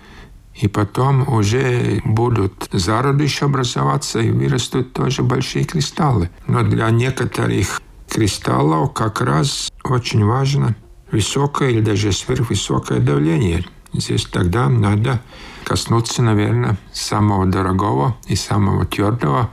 и 0.61 0.67
потом 0.67 1.29
уже 1.29 2.01
будут 2.05 2.69
зародыши 2.73 3.45
образоваться 3.45 4.19
и 4.19 4.31
вырастут 4.31 4.93
тоже 4.93 5.23
большие 5.23 5.65
кристаллы. 5.65 6.31
Но 6.47 6.63
для 6.63 6.91
некоторых 6.91 7.81
кристаллов 8.09 8.93
как 8.93 9.21
раз 9.21 9.71
очень 9.85 10.25
важно 10.25 10.75
высокое 11.13 11.71
или 11.71 11.81
даже 11.81 12.13
сверхвысокое 12.13 12.99
давление. 12.99 13.65
Здесь 13.93 14.27
тогда 14.27 14.69
надо 14.69 15.23
коснуться, 15.65 16.23
наверное, 16.23 16.77
самого 16.93 17.47
дорогого 17.47 18.17
и 18.27 18.35
самого 18.35 18.85
твердого 18.85 19.51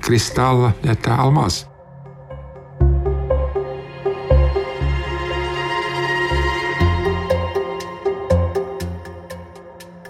кристалла– 0.00 0.74
это 0.82 1.16
алмаз. 1.16 1.66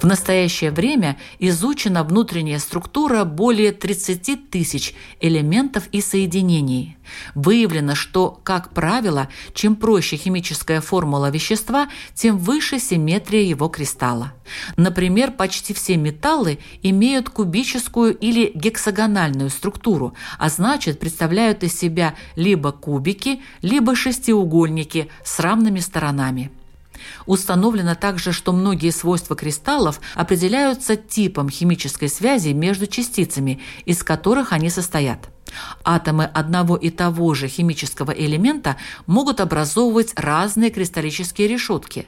В 0.06 0.08
настоящее 0.08 0.70
время 0.70 1.16
изучена 1.40 2.04
внутренняя 2.04 2.60
структура 2.60 3.24
более 3.24 3.72
30 3.72 4.50
тысяч 4.50 4.94
элементов 5.18 5.88
и 5.90 6.00
соединений. 6.00 6.96
Выявлено, 7.34 7.96
что, 7.96 8.40
как 8.44 8.70
правило, 8.70 9.28
чем 9.52 9.74
проще 9.74 10.16
химическая 10.16 10.80
формула 10.80 11.30
вещества, 11.30 11.88
тем 12.14 12.38
выше 12.38 12.78
симметрия 12.78 13.42
его 13.42 13.66
кристалла. 13.66 14.32
Например, 14.76 15.32
почти 15.32 15.74
все 15.74 15.96
металлы 15.96 16.60
имеют 16.82 17.28
кубическую 17.28 18.16
или 18.16 18.52
гексагональную 18.54 19.50
структуру, 19.50 20.14
а 20.38 20.48
значит 20.50 21.00
представляют 21.00 21.64
из 21.64 21.76
себя 21.76 22.14
либо 22.36 22.70
кубики, 22.70 23.40
либо 23.60 23.96
шестиугольники 23.96 25.08
с 25.24 25.40
равными 25.40 25.80
сторонами. 25.80 26.52
Установлено 27.26 27.94
также, 27.94 28.32
что 28.32 28.52
многие 28.52 28.90
свойства 28.90 29.36
кристаллов 29.36 30.00
определяются 30.14 30.96
типом 30.96 31.48
химической 31.48 32.08
связи 32.08 32.50
между 32.50 32.86
частицами, 32.86 33.60
из 33.84 34.02
которых 34.02 34.52
они 34.52 34.70
состоят. 34.70 35.28
Атомы 35.84 36.24
одного 36.24 36.76
и 36.76 36.90
того 36.90 37.34
же 37.34 37.48
химического 37.48 38.10
элемента 38.10 38.76
могут 39.06 39.40
образовывать 39.40 40.12
разные 40.16 40.70
кристаллические 40.70 41.48
решетки. 41.48 42.06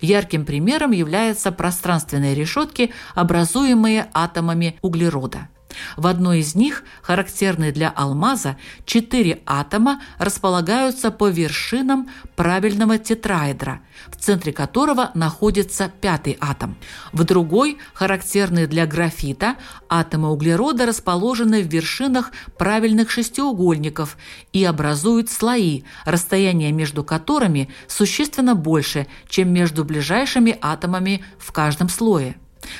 Ярким 0.00 0.44
примером 0.44 0.90
являются 0.90 1.50
пространственные 1.52 2.34
решетки, 2.34 2.92
образуемые 3.14 4.08
атомами 4.12 4.78
углерода. 4.82 5.48
В 5.96 6.06
одной 6.06 6.40
из 6.40 6.54
них, 6.54 6.84
характерной 7.02 7.72
для 7.72 7.88
алмаза, 7.90 8.56
четыре 8.84 9.40
атома 9.46 10.00
располагаются 10.18 11.10
по 11.10 11.28
вершинам 11.28 12.08
правильного 12.36 12.98
тетраэдра, 12.98 13.80
в 14.08 14.16
центре 14.16 14.52
которого 14.52 15.10
находится 15.14 15.90
пятый 16.00 16.36
атом. 16.40 16.76
В 17.12 17.24
другой, 17.24 17.78
характерной 17.94 18.66
для 18.66 18.86
графита, 18.86 19.56
атомы 19.88 20.30
углерода 20.30 20.86
расположены 20.86 21.62
в 21.62 21.66
вершинах 21.66 22.32
правильных 22.58 23.10
шестиугольников 23.10 24.16
и 24.52 24.64
образуют 24.64 25.30
слои, 25.30 25.82
расстояние 26.04 26.72
между 26.72 27.04
которыми 27.04 27.68
существенно 27.86 28.54
больше, 28.54 29.06
чем 29.28 29.52
между 29.52 29.84
ближайшими 29.84 30.58
атомами 30.60 31.24
в 31.38 31.52
каждом 31.52 31.88
слое. 31.88 32.36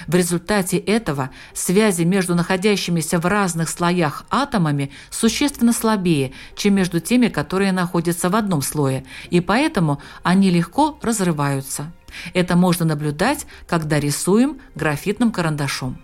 В 0.06 0.14
результате 0.14 0.78
этого 0.78 1.30
связи 1.54 2.02
между 2.02 2.34
находящимися 2.34 3.18
в 3.18 3.26
разных 3.26 3.68
слоях 3.68 4.24
атомами 4.30 4.90
существенно 5.10 5.72
слабее, 5.72 6.32
чем 6.56 6.74
между 6.74 7.00
теми, 7.00 7.28
которые 7.28 7.72
находятся 7.72 8.30
в 8.30 8.36
одном 8.36 8.62
слое, 8.62 9.04
и 9.30 9.40
поэтому 9.40 10.00
они 10.22 10.50
легко 10.50 10.98
разрываются. 11.02 11.92
Это 12.34 12.56
можно 12.56 12.84
наблюдать, 12.84 13.46
когда 13.66 13.98
рисуем 13.98 14.58
графитным 14.74 15.32
карандашом. 15.32 15.98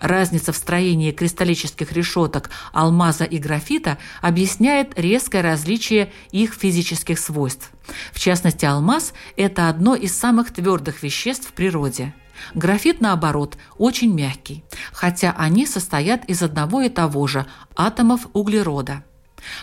Разница 0.00 0.52
в 0.52 0.56
строении 0.56 1.10
кристаллических 1.10 1.90
решеток 1.92 2.50
алмаза 2.72 3.24
и 3.24 3.38
графита 3.38 3.96
объясняет 4.20 4.92
резкое 4.98 5.40
различие 5.40 6.12
их 6.30 6.52
физических 6.52 7.18
свойств. 7.18 7.70
В 8.12 8.20
частности, 8.20 8.66
алмаз– 8.66 9.14
это 9.36 9.70
одно 9.70 9.94
из 9.94 10.16
самых 10.16 10.52
твердых 10.52 11.02
веществ 11.02 11.48
в 11.48 11.52
природе– 11.52 12.14
Графит, 12.54 13.00
наоборот, 13.00 13.56
очень 13.78 14.12
мягкий, 14.12 14.64
хотя 14.92 15.34
они 15.36 15.66
состоят 15.66 16.24
из 16.26 16.42
одного 16.42 16.82
и 16.82 16.88
того 16.88 17.26
же– 17.26 17.46
атомов 17.76 18.28
углерода. 18.32 19.04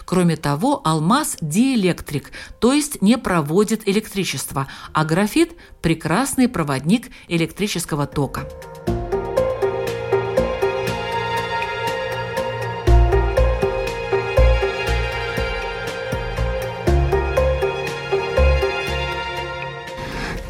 Кроме 0.05 0.36
того, 0.36 0.81
алмаз– 0.84 1.38
диэлектрик, 1.41 2.31
то 2.60 2.73
есть 2.73 3.01
не 3.01 3.17
проводит 3.17 3.88
электричество, 3.88 4.67
а 4.93 5.05
графит– 5.05 5.53
прекрасный 5.81 6.47
проводник 6.47 7.10
электрического 7.27 8.05
тока. 8.05 8.47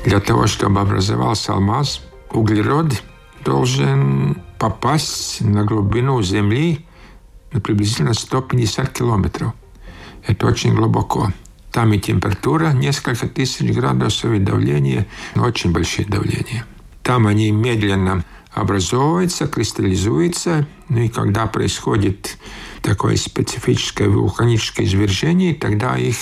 Для 0.03 0.19
того, 0.19 0.47
чтобы 0.47 0.81
образовался 0.81 1.53
алмаз, 1.53 2.01
углерод 2.33 3.03
должен 3.43 4.41
попасть 4.59 5.41
на 5.41 5.63
глубину 5.63 6.21
Земли 6.21 6.85
на 7.51 7.59
приблизительно 7.59 8.13
150 8.13 8.89
километров. 8.89 9.53
Это 10.25 10.47
очень 10.47 10.73
глубоко. 10.73 11.31
Там 11.71 11.93
и 11.93 11.99
температура 11.99 12.71
несколько 12.71 13.27
тысяч 13.27 13.71
градусов, 13.71 14.31
и 14.31 14.39
давление, 14.39 15.07
очень 15.35 15.71
большие 15.71 16.05
давления. 16.05 16.65
Там 17.01 17.27
они 17.27 17.51
медленно 17.51 18.23
образовываются, 18.53 19.47
кристаллизуются, 19.47 20.67
ну 20.89 20.99
и 20.99 21.07
когда 21.07 21.47
происходит 21.47 22.37
такое 22.81 23.15
специфическое 23.15 24.09
вулканическое 24.09 24.85
извержение, 24.85 25.55
тогда 25.55 25.97
их 25.97 26.17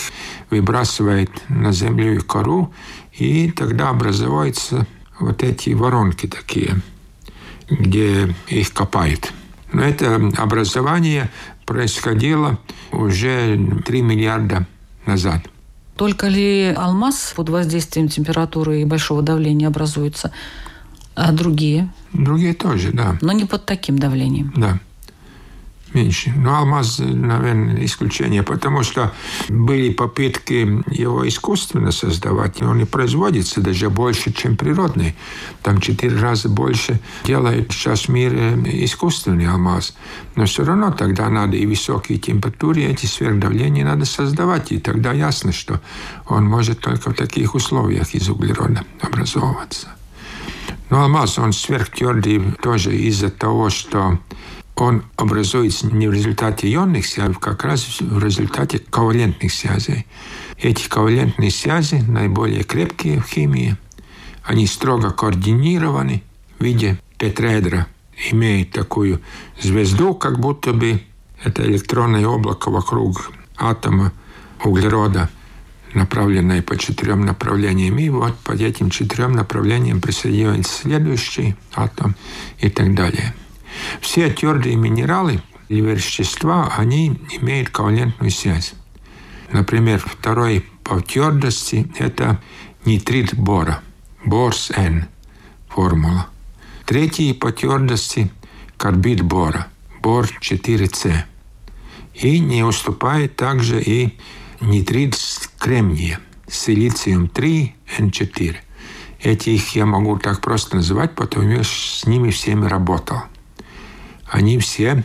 выбрасывает 0.51 1.31
на 1.49 1.71
землю 1.71 2.15
и 2.15 2.19
кору, 2.19 2.71
и 3.13 3.51
тогда 3.51 3.89
образуются 3.89 4.85
вот 5.19 5.43
эти 5.43 5.71
воронки 5.71 6.27
такие, 6.27 6.81
где 7.69 8.33
их 8.47 8.73
копают. 8.73 9.31
Но 9.71 9.83
это 9.83 10.15
образование 10.37 11.29
происходило 11.65 12.57
уже 12.91 13.59
3 13.85 14.01
миллиарда 14.01 14.65
назад. 15.05 15.47
Только 15.95 16.27
ли 16.27 16.73
алмаз 16.75 17.33
под 17.35 17.49
воздействием 17.49 18.07
температуры 18.07 18.81
и 18.81 18.85
большого 18.85 19.21
давления 19.21 19.67
образуется, 19.67 20.31
а 21.13 21.31
другие? 21.31 21.91
Другие 22.13 22.53
тоже, 22.53 22.91
да. 22.91 23.17
Но 23.21 23.33
не 23.33 23.45
под 23.45 23.65
таким 23.65 23.99
давлением. 23.99 24.53
Да 24.55 24.79
меньше. 25.93 26.33
Но 26.35 26.57
алмаз, 26.57 26.99
наверное, 26.99 27.85
исключение, 27.85 28.43
потому 28.43 28.83
что 28.83 29.13
были 29.49 29.91
попытки 29.91 30.83
его 30.91 31.27
искусственно 31.27 31.91
создавать, 31.91 32.61
и 32.61 32.63
он 32.63 32.81
и 32.81 32.85
производится 32.85 33.61
даже 33.61 33.89
больше, 33.89 34.31
чем 34.33 34.57
природный. 34.57 35.15
Там 35.61 35.79
четыре 35.79 36.17
раза 36.19 36.49
больше 36.49 36.99
делают 37.23 37.71
сейчас 37.71 38.03
в 38.03 38.09
мире 38.09 38.53
искусственный 38.83 39.47
алмаз. 39.47 39.95
Но 40.35 40.45
все 40.45 40.63
равно 40.63 40.91
тогда 40.91 41.29
надо 41.29 41.57
и 41.57 41.65
высокие 41.65 42.17
температуры, 42.17 42.81
и 42.81 42.85
эти 42.85 43.05
сверхдавления 43.05 43.85
надо 43.85 44.05
создавать, 44.05 44.71
и 44.71 44.79
тогда 44.79 45.13
ясно, 45.13 45.51
что 45.51 45.81
он 46.27 46.45
может 46.45 46.79
только 46.79 47.11
в 47.11 47.15
таких 47.15 47.55
условиях 47.55 48.13
из 48.13 48.29
углерода 48.29 48.83
образовываться. 49.01 49.89
Но 50.89 51.03
алмаз, 51.03 51.37
он 51.37 51.53
сверхтвердый 51.53 52.41
тоже 52.61 52.95
из-за 52.95 53.29
того, 53.29 53.69
что 53.69 54.17
он 54.81 55.03
образуется 55.17 55.87
не 55.87 56.07
в 56.07 56.13
результате 56.13 56.73
ионных 56.73 57.05
связей, 57.05 57.33
а 57.35 57.39
как 57.39 57.63
раз 57.63 57.99
в 57.99 58.23
результате 58.23 58.79
ковалентных 58.79 59.51
связей. 59.51 60.05
Эти 60.57 60.87
ковалентные 60.87 61.51
связи 61.51 61.95
наиболее 62.07 62.63
крепкие 62.63 63.19
в 63.19 63.27
химии. 63.27 63.77
Они 64.43 64.67
строго 64.67 65.11
координированы 65.11 66.23
в 66.57 66.63
виде 66.63 66.99
тетраэдра. 67.17 67.87
Имеют 68.31 68.71
такую 68.71 69.21
звезду, 69.61 70.13
как 70.13 70.39
будто 70.39 70.73
бы 70.73 71.01
это 71.43 71.63
электронное 71.63 72.27
облако 72.27 72.69
вокруг 72.69 73.31
атома 73.57 74.11
углерода, 74.63 75.29
направленное 75.93 76.61
по 76.61 76.77
четырем 76.77 77.25
направлениям. 77.25 77.97
И 77.97 78.09
вот 78.09 78.37
по 78.39 78.53
этим 78.53 78.89
четырем 78.89 79.33
направлениям 79.33 80.01
присоединяется 80.01 80.81
следующий 80.81 81.55
атом 81.73 82.15
и 82.59 82.69
так 82.69 82.93
далее. 82.93 83.33
Все 84.01 84.29
твердые 84.29 84.75
минералы 84.75 85.41
и 85.67 85.81
вещества, 85.81 86.73
они 86.77 87.19
имеют 87.39 87.69
ковалентную 87.69 88.31
связь. 88.31 88.73
Например, 89.51 89.99
второй 89.99 90.65
по 90.83 90.99
твердости– 91.01 91.91
это 91.99 92.41
нитрит 92.85 93.35
бора, 93.35 93.81
борс-N 94.25 95.07
формула. 95.67 96.27
Третий 96.85 97.33
по 97.33 97.51
твердости– 97.51 98.31
карбид 98.77 99.21
бора, 99.21 99.67
бор-4С. 100.01 101.23
И 102.15 102.39
не 102.39 102.63
уступает 102.63 103.35
также 103.35 103.81
и 103.81 104.17
нитрит 104.59 105.15
кремния, 105.59 106.19
силициум-3, 106.47 107.71
N4. 107.99 108.55
Этих 109.21 109.75
я 109.75 109.85
могу 109.85 110.17
так 110.17 110.41
просто 110.41 110.77
называть, 110.77 111.13
потому 111.13 111.63
что 111.63 111.99
с 111.99 112.05
ними 112.05 112.31
всеми 112.31 112.65
работал– 112.65 113.21
они 114.31 114.59
все 114.59 115.03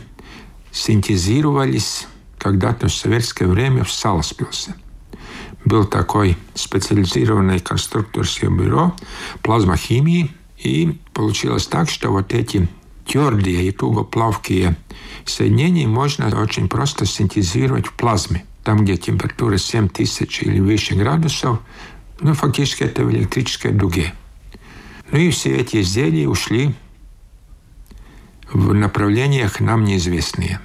синтезировались 0.71 2.07
когда-то 2.37 2.87
в 2.87 2.93
советское 2.93 3.47
время 3.47 3.83
в 3.83 3.91
Саласпилсе. 3.91 4.75
Был 5.63 5.85
такой 5.85 6.37
специализированное 6.53 7.59
конструкторское 7.59 8.51
бюро 8.51 8.95
плазмохимии, 9.41 10.31
и 10.57 10.99
получилось 11.13 11.65
так, 11.65 11.89
что 11.89 12.11
вот 12.11 12.33
эти 12.33 12.67
твердые 13.07 13.67
и 13.67 13.71
тугоплавкие 13.71 14.77
соединения 15.25 15.87
можно 15.87 16.27
очень 16.39 16.69
просто 16.69 17.05
синтезировать 17.05 17.87
в 17.87 17.93
плазме. 17.93 18.45
Там, 18.63 18.83
где 18.83 18.97
температура 18.97 19.57
7000 19.57 20.43
или 20.43 20.59
выше 20.59 20.95
градусов, 20.95 21.59
ну, 22.19 22.33
фактически 22.33 22.83
это 22.83 23.03
в 23.03 23.11
электрической 23.11 23.71
дуге. 23.71 24.13
Ну 25.11 25.19
и 25.19 25.29
все 25.29 25.55
эти 25.55 25.81
изделия 25.81 26.27
ушли 26.27 26.73
в 28.51 28.73
направлениях 28.73 29.59
нам 29.59 29.83
неизвестные. 29.83 30.59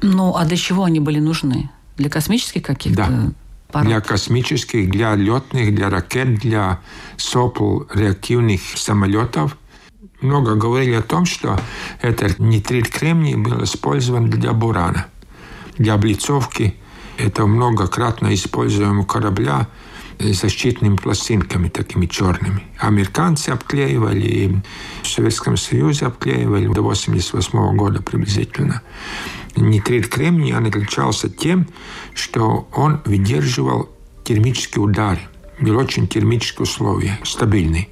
Ну, 0.00 0.34
а 0.36 0.44
для 0.44 0.56
чего 0.56 0.84
они 0.84 1.00
были 1.00 1.18
нужны? 1.18 1.70
Для 1.96 2.08
космических 2.10 2.62
каких-то 2.62 2.96
да. 2.96 3.32
Аппаратов? 3.68 3.88
Для 3.88 4.00
космических, 4.00 4.90
для 4.90 5.14
летных, 5.14 5.74
для 5.74 5.90
ракет, 5.90 6.36
для 6.38 6.80
сопл 7.16 7.82
реактивных 7.92 8.60
самолетов. 8.76 9.56
Много 10.20 10.54
говорили 10.54 10.94
о 10.94 11.02
том, 11.02 11.26
что 11.26 11.60
этот 12.00 12.38
нитрит 12.38 12.88
кремний 12.88 13.36
был 13.36 13.62
использован 13.62 14.30
для 14.30 14.52
бурана, 14.52 15.06
для 15.76 15.94
облицовки 15.94 16.74
этого 17.18 17.46
многократно 17.46 18.32
используемого 18.32 19.04
корабля 19.04 19.68
защитными 20.18 20.96
пластинками 20.96 21.68
такими 21.68 22.06
черными. 22.06 22.62
Американцы 22.78 23.50
обклеивали, 23.50 24.62
в 25.02 25.08
Советском 25.08 25.56
Союзе 25.56 26.06
обклеивали 26.06 26.66
до 26.66 26.80
1988 26.80 27.76
года 27.76 28.02
приблизительно. 28.02 28.82
Нитрит 29.56 30.08
кремния 30.08 30.58
отличался 30.58 31.28
тем, 31.28 31.66
что 32.14 32.68
он 32.72 33.00
выдерживал 33.04 33.88
термические 34.24 34.82
удары. 34.84 35.20
Был 35.60 35.76
очень 35.76 36.06
термические 36.06 36.62
условия, 36.62 37.18
стабильный. 37.24 37.88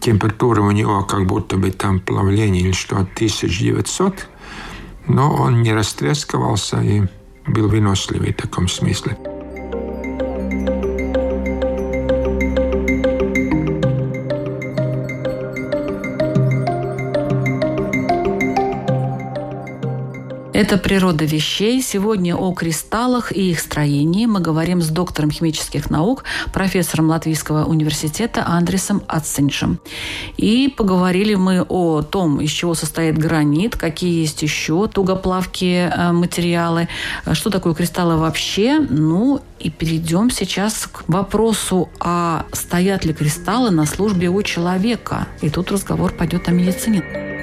Температура 0.00 0.60
у 0.60 0.70
него 0.70 1.02
как 1.04 1.26
будто 1.26 1.56
бы 1.56 1.70
там 1.70 2.00
плавление 2.00 2.62
или 2.62 2.72
что, 2.72 2.96
1900, 2.96 4.28
но 5.08 5.34
он 5.34 5.62
не 5.62 5.72
растрескивался 5.72 6.82
и 6.82 7.02
был 7.46 7.68
выносливый 7.68 8.32
в 8.32 8.36
таком 8.36 8.68
смысле. 8.68 9.16
Это 20.56 20.78
«Природа 20.78 21.26
вещей». 21.26 21.82
Сегодня 21.82 22.34
о 22.34 22.50
кристаллах 22.54 23.30
и 23.30 23.50
их 23.50 23.60
строении 23.60 24.24
мы 24.24 24.40
говорим 24.40 24.80
с 24.80 24.88
доктором 24.88 25.30
химических 25.30 25.90
наук, 25.90 26.24
профессором 26.50 27.10
Латвийского 27.10 27.66
университета 27.66 28.42
Андресом 28.46 29.02
Ациншем. 29.06 29.78
И 30.38 30.72
поговорили 30.74 31.34
мы 31.34 31.60
о 31.60 32.00
том, 32.00 32.40
из 32.40 32.52
чего 32.52 32.72
состоит 32.72 33.18
гранит, 33.18 33.76
какие 33.76 34.22
есть 34.22 34.40
еще 34.40 34.88
тугоплавкие 34.88 35.92
э, 35.94 36.12
материалы, 36.12 36.88
что 37.34 37.50
такое 37.50 37.74
кристаллы 37.74 38.16
вообще. 38.16 38.78
Ну 38.78 39.42
и 39.58 39.68
перейдем 39.68 40.30
сейчас 40.30 40.88
к 40.90 41.06
вопросу, 41.06 41.90
а 42.00 42.46
стоят 42.52 43.04
ли 43.04 43.12
кристаллы 43.12 43.70
на 43.70 43.84
службе 43.84 44.30
у 44.30 44.42
человека? 44.42 45.26
И 45.42 45.50
тут 45.50 45.70
разговор 45.70 46.14
пойдет 46.14 46.48
о 46.48 46.52
медицине. 46.52 47.35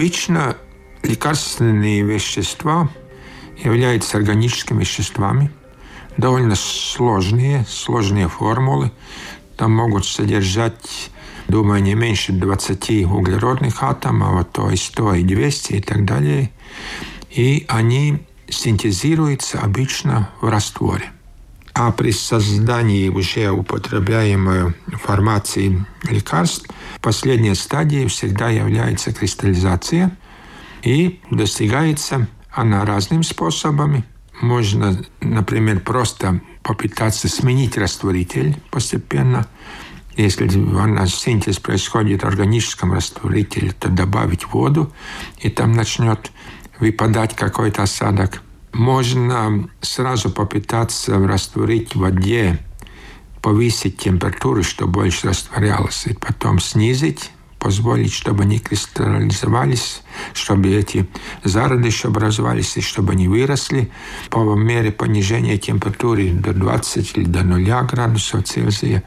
Обычно 0.00 0.56
лекарственные 1.02 2.00
вещества 2.00 2.88
являются 3.62 4.16
органическими 4.16 4.80
веществами, 4.80 5.50
довольно 6.16 6.54
сложные, 6.54 7.66
сложные 7.68 8.26
формулы. 8.30 8.92
Там 9.58 9.72
могут 9.72 10.06
содержать, 10.06 11.10
думаю, 11.48 11.82
не 11.82 11.92
меньше 11.92 12.32
20 12.32 13.04
углеродных 13.12 13.82
атомов, 13.82 14.40
а 14.40 14.44
то 14.44 14.70
и 14.70 14.76
100, 14.76 15.16
и 15.16 15.22
200 15.22 15.72
и 15.74 15.80
так 15.82 16.06
далее. 16.06 16.50
И 17.28 17.66
они 17.68 18.22
синтезируются 18.48 19.60
обычно 19.60 20.30
в 20.40 20.48
растворе. 20.48 21.12
А 21.82 21.92
при 21.92 22.10
создании 22.10 23.08
уже 23.08 23.50
употребляемой 23.50 24.74
формации 25.02 25.82
лекарств 26.10 26.68
последняя 27.00 27.54
стадия 27.54 28.06
всегда 28.06 28.50
является 28.50 29.14
кристаллизация 29.14 30.14
и 30.82 31.20
достигается 31.30 32.28
она 32.50 32.84
разными 32.84 33.22
способами. 33.22 34.04
Можно, 34.42 35.02
например, 35.22 35.80
просто 35.80 36.42
попытаться 36.62 37.28
сменить 37.28 37.78
растворитель 37.78 38.60
постепенно. 38.70 39.46
Если 40.18 40.48
синтез 41.06 41.60
происходит 41.60 42.24
в 42.24 42.26
органическом 42.26 42.92
растворителе, 42.92 43.72
то 43.72 43.88
добавить 43.88 44.44
воду, 44.52 44.92
и 45.38 45.48
там 45.48 45.72
начнет 45.72 46.30
выпадать 46.78 47.34
какой-то 47.34 47.84
осадок– 47.84 48.42
можно 48.72 49.68
сразу 49.80 50.30
попытаться 50.30 51.18
растворить 51.18 51.94
в 51.94 52.00
воде, 52.00 52.58
повысить 53.42 53.98
температуру, 53.98 54.62
чтобы 54.62 54.92
больше 54.92 55.28
растворялось, 55.28 56.06
и 56.06 56.14
потом 56.14 56.60
снизить, 56.60 57.30
позволить, 57.58 58.12
чтобы 58.12 58.42
они 58.44 58.58
кристаллизовались, 58.58 60.02
чтобы 60.32 60.70
эти 60.70 61.08
зародыши 61.44 62.08
образовались, 62.08 62.76
и 62.76 62.80
чтобы 62.80 63.12
они 63.12 63.28
выросли 63.28 63.90
по 64.30 64.54
мере 64.54 64.92
понижения 64.92 65.58
температуры 65.58 66.30
до 66.30 66.52
20 66.52 67.18
или 67.18 67.24
до 67.24 67.42
0 67.42 67.86
градусов 67.86 68.44
Цельсия. 68.44 69.02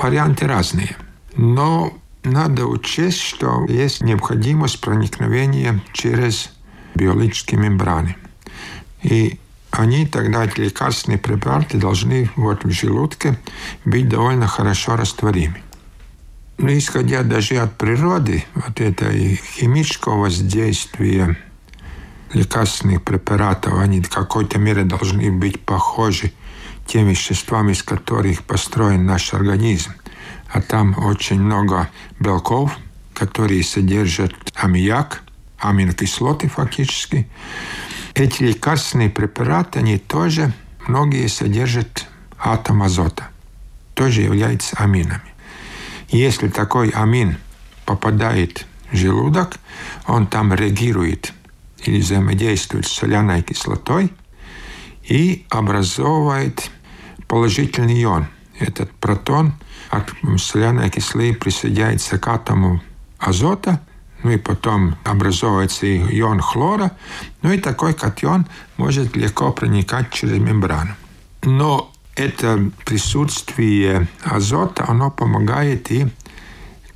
Варианты 0.00 0.46
разные. 0.46 0.96
Но 1.36 1.92
надо 2.24 2.66
учесть, 2.66 3.20
что 3.20 3.64
есть 3.68 4.00
необходимость 4.00 4.80
проникновения 4.80 5.82
через 5.92 6.50
биологические 6.94 7.60
мембраны– 7.60 8.16
и 9.02 9.38
они 9.70 10.06
тогда, 10.06 10.44
эти 10.44 10.60
лекарственные 10.60 11.18
препараты, 11.18 11.78
должны 11.78 12.30
вот 12.36 12.64
в 12.64 12.70
желудке 12.70 13.38
быть 13.84 14.08
довольно 14.08 14.46
хорошо 14.46 14.96
растворимы. 14.96 15.62
Но 16.56 16.76
исходя 16.76 17.22
даже 17.22 17.56
от 17.56 17.76
природы, 17.76 18.44
вот 18.54 18.80
этой 18.80 19.36
химического 19.36 20.22
воздействия 20.22 21.36
лекарственных 22.32 23.02
препаратов, 23.02 23.78
они 23.78 24.02
в 24.02 24.10
какой-то 24.10 24.58
мере 24.58 24.84
должны 24.84 25.30
быть 25.30 25.60
похожи 25.60 26.32
тем 26.86 27.06
веществам, 27.06 27.70
из 27.70 27.82
которых 27.82 28.42
построен 28.42 29.06
наш 29.06 29.34
организм. 29.34 29.92
А 30.52 30.62
там 30.62 30.96
очень 30.98 31.40
много 31.40 31.88
белков, 32.18 32.76
которые 33.14 33.62
содержат 33.62 34.32
аммиак, 34.54 35.22
аминокислоты 35.58 36.48
фактически. 36.48 37.28
Эти 38.18 38.42
лекарственные 38.42 39.10
препараты, 39.10 39.78
они 39.78 39.96
тоже 39.96 40.52
многие 40.88 41.28
содержат 41.28 42.08
атом 42.36 42.82
азота. 42.82 43.28
тоже 43.94 44.22
являются 44.22 44.76
аминами. 44.76 45.34
Если 46.08 46.48
такой 46.48 46.88
амин 46.88 47.38
попадает 47.86 48.66
в 48.90 48.96
желудок, 48.96 49.54
он 50.08 50.26
там 50.26 50.52
реагирует 50.52 51.32
или 51.84 52.00
взаимодействует 52.00 52.86
с 52.88 52.92
соляной 52.92 53.42
кислотой 53.42 54.12
и 55.04 55.46
образовывает 55.48 56.72
положительный 57.28 58.02
ион. 58.02 58.26
Этот 58.58 58.90
протон 58.94 59.52
от 59.90 60.12
соляной 60.38 60.90
кислоты 60.90 61.34
присоединяется 61.34 62.18
к 62.18 62.26
атому 62.26 62.82
азота, 63.20 63.80
ну 64.22 64.30
и 64.30 64.36
потом 64.36 64.96
образовывается 65.04 65.86
ион 65.86 66.40
хлора, 66.40 66.92
ну 67.42 67.52
и 67.52 67.58
такой 67.58 67.94
катион 67.94 68.46
может 68.76 69.16
легко 69.16 69.52
проникать 69.52 70.10
через 70.10 70.38
мембрану. 70.38 70.94
Но 71.42 71.92
это 72.16 72.70
присутствие 72.84 74.08
азота, 74.24 74.84
оно 74.88 75.10
помогает 75.10 75.90
и 75.92 76.08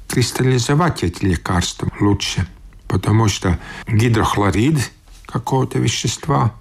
кристаллизовать 0.09 1.05
эти 1.05 1.25
лекарства 1.25 1.89
лучше, 2.01 2.47
потому 2.89 3.29
что 3.29 3.59
гидрохлорид 3.87 4.91
какого-то 5.27 5.79
вещества, 5.79 6.53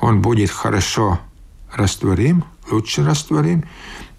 он 0.00 0.22
будет 0.22 0.50
хорошо 0.50 1.20
растворим, 1.72 2.44
лучше 2.70 3.04
растворим, 3.04 3.64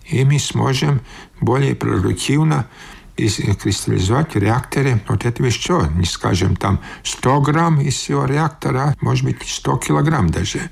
и 0.06 0.24
мы 0.24 0.40
сможем 0.40 1.02
более 1.42 1.76
продуктивно 1.76 2.68
кристаллизовать 3.16 4.36
в 4.36 4.38
реакторе 4.38 5.02
вот 5.08 5.26
это 5.26 5.44
вещество. 5.44 5.86
Не 5.96 6.06
скажем 6.06 6.56
там 6.56 6.82
100 7.04 7.42
грамм 7.42 7.82
из 7.82 7.96
всего 7.96 8.26
реактора, 8.26 8.96
может 9.02 9.24
быть 9.24 9.38
100 9.46 9.78
килограмм 9.78 10.30
даже. 10.30 10.70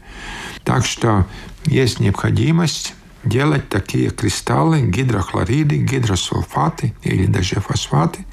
Так 0.63 0.85
что 0.85 1.25
есть 1.65 1.99
необходимость 1.99 2.95
делать 3.23 3.69
такие 3.69 4.09
кристаллы, 4.09 4.81
гидрохлориды, 4.81 5.77
гидросульфаты 5.77 6.93
или 7.03 7.25
даже 7.25 7.61
фосфаты. 7.61 8.25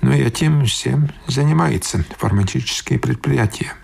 Но 0.00 0.14
и 0.14 0.22
этим 0.22 0.64
всем 0.64 1.10
занимаются 1.26 2.04
фармацевтические 2.16 2.98
предприятия. 2.98 3.74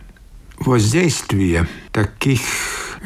Воздействие 0.59 1.69
таких 1.93 2.41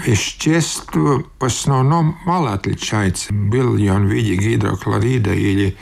веществ 0.07 0.95
в 0.95 1.45
основном 1.45 2.17
мало 2.25 2.53
отличается. 2.53 3.35
Был 3.35 3.75
ли 3.75 3.91
он 3.91 4.07
в 4.07 4.13
виде 4.13 4.37
гидрохлорида 4.37 5.35
или 5.35 5.77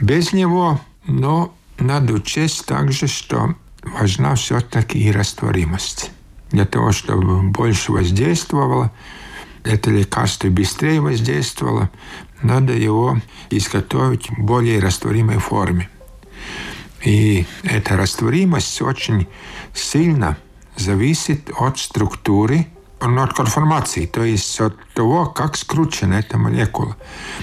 без 0.00 0.32
него, 0.32 0.80
но 1.06 1.54
надо 1.78 2.14
учесть 2.14 2.66
также, 2.66 3.06
что 3.06 3.54
важна 3.82 4.34
все-таки 4.34 4.98
и 4.98 5.10
растворимость. 5.10 6.10
Для 6.50 6.64
того, 6.64 6.92
чтобы 6.92 7.42
больше 7.42 7.92
воздействовало, 7.92 8.92
это 9.64 9.90
лекарство 9.90 10.48
быстрее 10.48 11.00
воздействовало, 11.00 11.90
надо 12.42 12.72
его 12.72 13.20
изготовить 13.50 14.30
в 14.30 14.38
более 14.38 14.78
растворимой 14.80 15.38
форме. 15.38 15.88
И 17.04 17.46
эта 17.62 17.96
растворимость 17.96 18.80
очень 18.82 19.26
сильно 19.74 20.36
зависит 20.76 21.50
от 21.58 21.78
структуры, 21.78 22.66
от 23.00 23.32
конформации, 23.34 24.06
то 24.06 24.24
есть 24.24 24.60
от 24.60 24.76
того, 24.94 25.26
как 25.26 25.56
скручена 25.56 26.14
эта 26.14 26.38
молекула, 26.38 26.96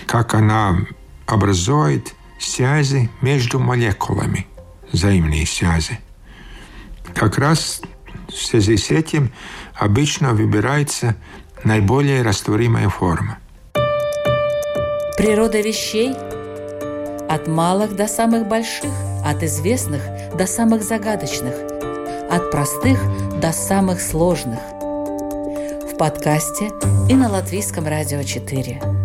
как 0.06 0.34
она 0.34 0.78
образует 1.26 2.14
связи 2.46 3.10
между 3.22 3.60
молекулами, 3.60 4.48
взаимные 4.92 5.46
связи. 5.46 6.00
Как 7.14 7.38
раз 7.38 7.82
в 8.28 8.36
связи 8.36 8.78
с 8.78 8.92
этим 8.92 9.32
обычно 9.76 10.34
выбирается 10.34 11.16
наиболее 11.64 12.22
растворимая 12.22 12.90
форма. 12.90 13.38
Природа 15.18 15.62
вещей 15.62 16.14
от 17.30 17.48
малых 17.48 17.96
до 17.96 18.08
самых 18.08 18.48
больших, 18.48 18.92
от 19.26 19.44
известных 19.44 20.02
до 20.36 20.48
самых 20.48 20.84
загадочных, 20.84 21.54
от 22.30 22.52
простых 22.52 23.00
до 23.40 23.52
самых 23.52 24.02
сложных. 24.02 24.60
В 24.60 25.98
подкасте 25.98 26.72
и 27.10 27.14
на 27.14 27.30
Латвийском 27.30 27.88
радио 27.88 28.24
4. 28.24 29.03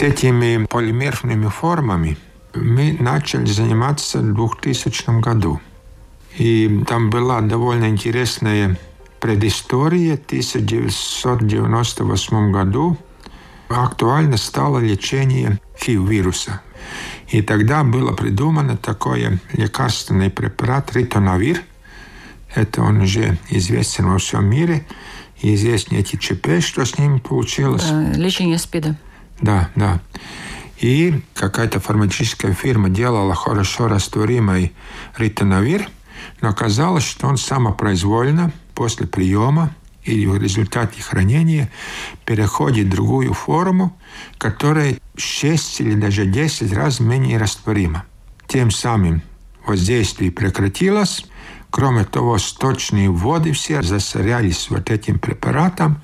С 0.00 0.02
этими 0.02 0.64
полимерными 0.64 1.48
формами 1.48 2.16
мы 2.54 2.96
начали 2.98 3.44
заниматься 3.44 4.20
в 4.20 4.32
2000 4.32 5.20
году. 5.20 5.60
И 6.38 6.82
там 6.88 7.10
была 7.10 7.42
довольно 7.42 7.90
интересная 7.90 8.78
предыстория. 9.20 10.16
В 10.16 10.24
1998 10.24 12.50
году 12.50 12.96
актуально 13.68 14.38
стало 14.38 14.78
лечение 14.78 15.60
HIV-вируса. 15.78 16.62
И 17.28 17.42
тогда 17.42 17.84
было 17.84 18.14
придумано 18.14 18.78
такое 18.78 19.38
лекарственный 19.52 20.30
препарат 20.30 20.96
ритонавир. 20.96 21.62
Это 22.54 22.80
он 22.80 23.02
уже 23.02 23.36
известен 23.50 24.08
во 24.08 24.16
всем 24.16 24.46
мире. 24.46 24.86
И 25.42 25.54
известны 25.54 25.96
эти 25.96 26.16
ЧП, 26.16 26.60
что 26.60 26.86
с 26.86 26.96
ним 26.96 27.20
получилось. 27.20 27.84
Лечение 28.16 28.56
СПИДа. 28.56 28.96
Да, 29.40 29.70
да. 29.74 30.00
И 30.80 31.20
какая-то 31.34 31.80
фармацевтическая 31.80 32.54
фирма 32.54 32.88
делала 32.88 33.34
хорошо 33.34 33.88
растворимый 33.88 34.72
ритоновир, 35.16 35.88
но 36.40 36.48
оказалось, 36.48 37.04
что 37.04 37.26
он 37.26 37.36
самопроизвольно 37.36 38.52
после 38.74 39.06
приема 39.06 39.74
или 40.04 40.24
в 40.26 40.38
результате 40.38 41.02
хранения 41.02 41.70
переходит 42.24 42.86
в 42.86 42.90
другую 42.90 43.34
форму, 43.34 43.98
которая 44.38 44.96
6 45.16 45.80
или 45.82 45.94
даже 45.94 46.24
10 46.24 46.72
раз 46.72 47.00
менее 47.00 47.38
растворима. 47.38 48.04
Тем 48.46 48.70
самым 48.70 49.22
воздействие 49.66 50.32
прекратилось. 50.32 51.26
Кроме 51.70 52.04
того, 52.04 52.38
сточные 52.38 53.10
воды 53.10 53.52
все 53.52 53.82
засорялись 53.82 54.70
вот 54.70 54.90
этим 54.90 55.18
препаратом, 55.18 56.00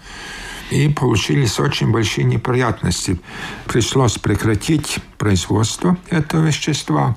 и 0.70 0.88
получились 0.88 1.60
очень 1.60 1.90
большие 1.90 2.24
неприятности. 2.24 3.20
Пришлось 3.66 4.18
прекратить 4.18 4.98
производство 5.18 5.96
этого 6.10 6.46
вещества. 6.46 7.16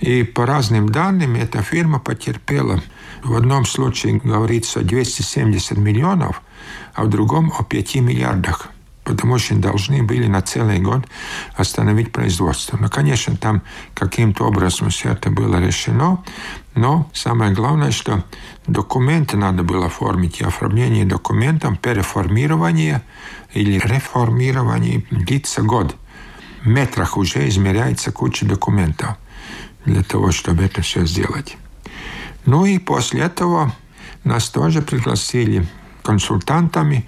И 0.00 0.22
по 0.22 0.46
разным 0.46 0.88
данным 0.88 1.34
эта 1.34 1.62
фирма 1.62 1.98
потерпела. 1.98 2.82
В 3.22 3.34
одном 3.34 3.66
случае 3.66 4.18
говорится 4.18 4.80
270 4.80 5.76
миллионов, 5.76 6.42
а 6.94 7.04
в 7.04 7.08
другом 7.10 7.52
о 7.58 7.64
5 7.64 7.96
миллиардах 7.96 8.70
потому 9.10 9.38
что 9.38 9.56
должны 9.56 10.04
были 10.04 10.26
на 10.28 10.40
целый 10.40 10.78
год 10.78 11.04
остановить 11.56 12.12
производство. 12.12 12.76
Но, 12.76 12.88
конечно, 12.88 13.36
там 13.36 13.62
каким-то 13.94 14.46
образом 14.46 14.90
все 14.90 15.10
это 15.10 15.30
было 15.30 15.56
решено, 15.56 16.22
но 16.76 17.10
самое 17.12 17.52
главное, 17.52 17.90
что 17.90 18.22
документы 18.68 19.36
надо 19.36 19.64
было 19.64 19.86
оформить, 19.86 20.40
и 20.40 20.44
оформление 20.44 21.04
документов, 21.04 21.80
переформирование 21.80 23.02
или 23.52 23.80
реформирование 23.84 25.04
длится 25.10 25.62
год. 25.62 25.96
В 26.62 26.68
метрах 26.68 27.16
уже 27.16 27.48
измеряется 27.48 28.12
куча 28.12 28.46
документов 28.46 29.16
для 29.84 30.04
того, 30.04 30.30
чтобы 30.30 30.62
это 30.62 30.82
все 30.82 31.04
сделать. 31.04 31.56
Ну 32.46 32.64
и 32.64 32.78
после 32.78 33.22
этого 33.22 33.74
нас 34.22 34.50
тоже 34.50 34.82
пригласили 34.82 35.66
консультантами, 36.10 37.06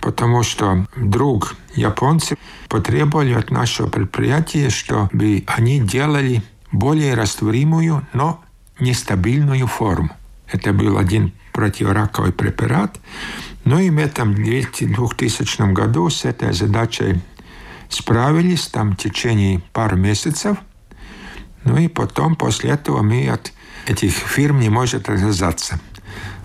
потому 0.00 0.44
что 0.44 0.86
вдруг 0.94 1.56
японцы 1.74 2.36
потребовали 2.68 3.34
от 3.34 3.50
нашего 3.50 3.88
предприятия, 3.88 4.70
чтобы 4.70 5.42
они 5.48 5.80
делали 5.80 6.40
более 6.70 7.14
растворимую, 7.14 8.06
но 8.12 8.40
нестабильную 8.78 9.66
форму. 9.66 10.10
Это 10.52 10.72
был 10.72 10.98
один 10.98 11.32
противораковый 11.52 12.32
препарат. 12.32 13.00
Ну 13.64 13.80
и 13.80 13.90
в 13.90 14.34
2000 14.34 15.72
году 15.72 16.08
с 16.10 16.24
этой 16.24 16.52
задачей 16.52 17.20
справились 17.88 18.68
там 18.68 18.92
в 18.92 18.96
течение 18.96 19.62
пары 19.72 19.96
месяцев. 19.96 20.58
Ну 21.64 21.76
и 21.76 21.88
потом, 21.88 22.36
после 22.36 22.70
этого, 22.70 23.02
мы 23.02 23.28
от 23.28 23.52
этих 23.88 24.12
фирм 24.12 24.60
не 24.60 24.68
можем 24.68 25.00
отказаться. 25.00 25.80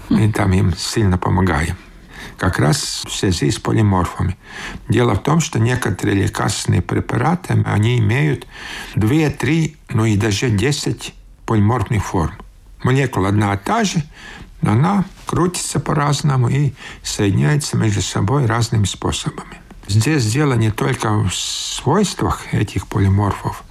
Мы 0.10 0.32
там 0.32 0.54
им 0.54 0.74
сильно 0.76 1.20
помогаем 1.20 1.76
как 2.40 2.58
раз 2.58 3.04
в 3.06 3.14
связи 3.14 3.52
с 3.52 3.60
полиморфами. 3.60 4.38
Дело 4.88 5.14
в 5.14 5.22
том, 5.22 5.42
что 5.42 5.60
некоторые 5.60 6.24
лекарственные 6.24 6.82
препараты, 6.82 7.62
они 7.66 8.00
имеют 8.00 8.48
2, 8.96 9.30
3, 9.32 9.78
ну 9.90 10.06
и 10.06 10.16
даже 10.16 10.50
10 10.50 11.14
полиморфных 11.46 12.04
форм. 12.04 12.34
Молекула 12.84 13.30
одна 13.30 13.54
и 13.54 13.58
та 13.58 13.84
же, 13.84 14.02
но 14.62 14.72
она 14.72 15.06
крутится 15.26 15.80
по-разному 15.80 16.48
и 16.48 16.74
соединяется 17.04 17.78
между 17.78 18.02
собой 18.02 18.46
разными 18.46 18.86
способами. 18.86 19.58
Здесь 19.88 20.26
дело 20.32 20.54
не 20.54 20.72
только 20.72 21.12
в 21.12 21.34
свойствах 21.34 22.54
этих 22.54 22.88
полиморфов, 22.88 23.64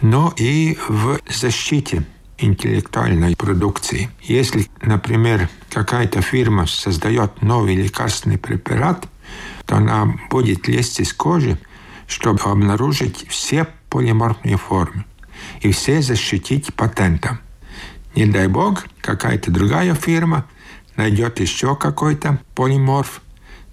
но 0.00 0.32
и 0.36 0.78
в 0.88 1.18
защите 1.28 2.04
интеллектуальной 2.38 3.36
продукции. 3.36 4.10
Если, 4.22 4.68
например, 4.82 5.48
какая-то 5.70 6.22
фирма 6.22 6.66
создает 6.66 7.42
новый 7.42 7.74
лекарственный 7.74 8.38
препарат, 8.38 9.06
то 9.66 9.76
она 9.76 10.14
будет 10.30 10.68
лезть 10.68 11.00
из 11.00 11.12
кожи, 11.12 11.58
чтобы 12.06 12.40
обнаружить 12.42 13.26
все 13.28 13.66
полиморфные 13.90 14.56
формы 14.56 15.04
и 15.60 15.72
все 15.72 16.02
защитить 16.02 16.72
патентом. 16.74 17.40
Не 18.14 18.26
дай 18.26 18.48
бог, 18.48 18.86
какая-то 19.00 19.50
другая 19.50 19.94
фирма 19.94 20.46
найдет 20.96 21.40
еще 21.40 21.76
какой-то 21.76 22.40
полиморф, 22.54 23.20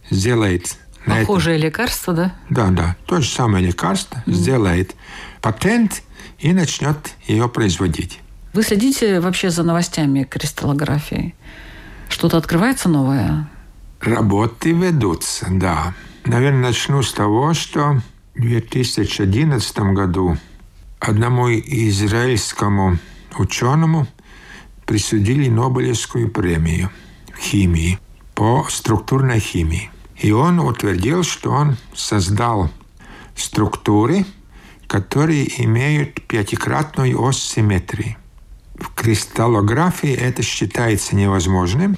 сделает 0.09 0.77
Похожее 1.05 1.57
это... 1.57 1.67
лекарство, 1.67 2.13
да? 2.13 2.35
Да, 2.49 2.69
да. 2.69 2.95
То 3.05 3.21
же 3.21 3.29
самое 3.29 3.65
лекарство 3.65 4.23
mm. 4.25 4.33
сделает 4.33 4.95
патент 5.41 6.01
и 6.39 6.53
начнет 6.53 6.97
ее 7.27 7.49
производить. 7.49 8.19
Вы 8.53 8.61
следите 8.61 9.19
вообще 9.19 9.49
за 9.49 9.63
новостями 9.63 10.25
кристаллографии? 10.25 11.33
Что-то 12.07 12.37
открывается 12.37 12.87
новое? 12.87 13.49
Работы 13.99 14.73
ведутся, 14.73 15.47
да. 15.49 15.95
Наверное, 16.25 16.67
начну 16.67 17.01
с 17.01 17.11
того, 17.13 17.55
что 17.55 17.99
в 18.35 18.41
2011 18.41 19.79
году 19.95 20.37
одному 20.99 21.49
израильскому 21.51 22.99
ученому 23.39 24.05
присудили 24.85 25.49
Нобелевскую 25.49 26.29
премию 26.29 26.91
в 27.33 27.39
химии 27.39 27.97
по 28.35 28.67
структурной 28.69 29.39
химии. 29.39 29.89
И 30.17 30.31
он 30.31 30.59
утвердил, 30.59 31.23
что 31.23 31.49
он 31.49 31.77
создал 31.95 32.69
структуры, 33.35 34.27
которые 34.85 35.63
имеют 35.63 36.21
пятикратную 36.27 37.19
ось 37.19 37.41
симметрии. 37.41 38.15
В 38.75 38.93
кристаллографии 38.95 40.13
это 40.13 40.41
считается 40.41 41.15
невозможным. 41.15 41.95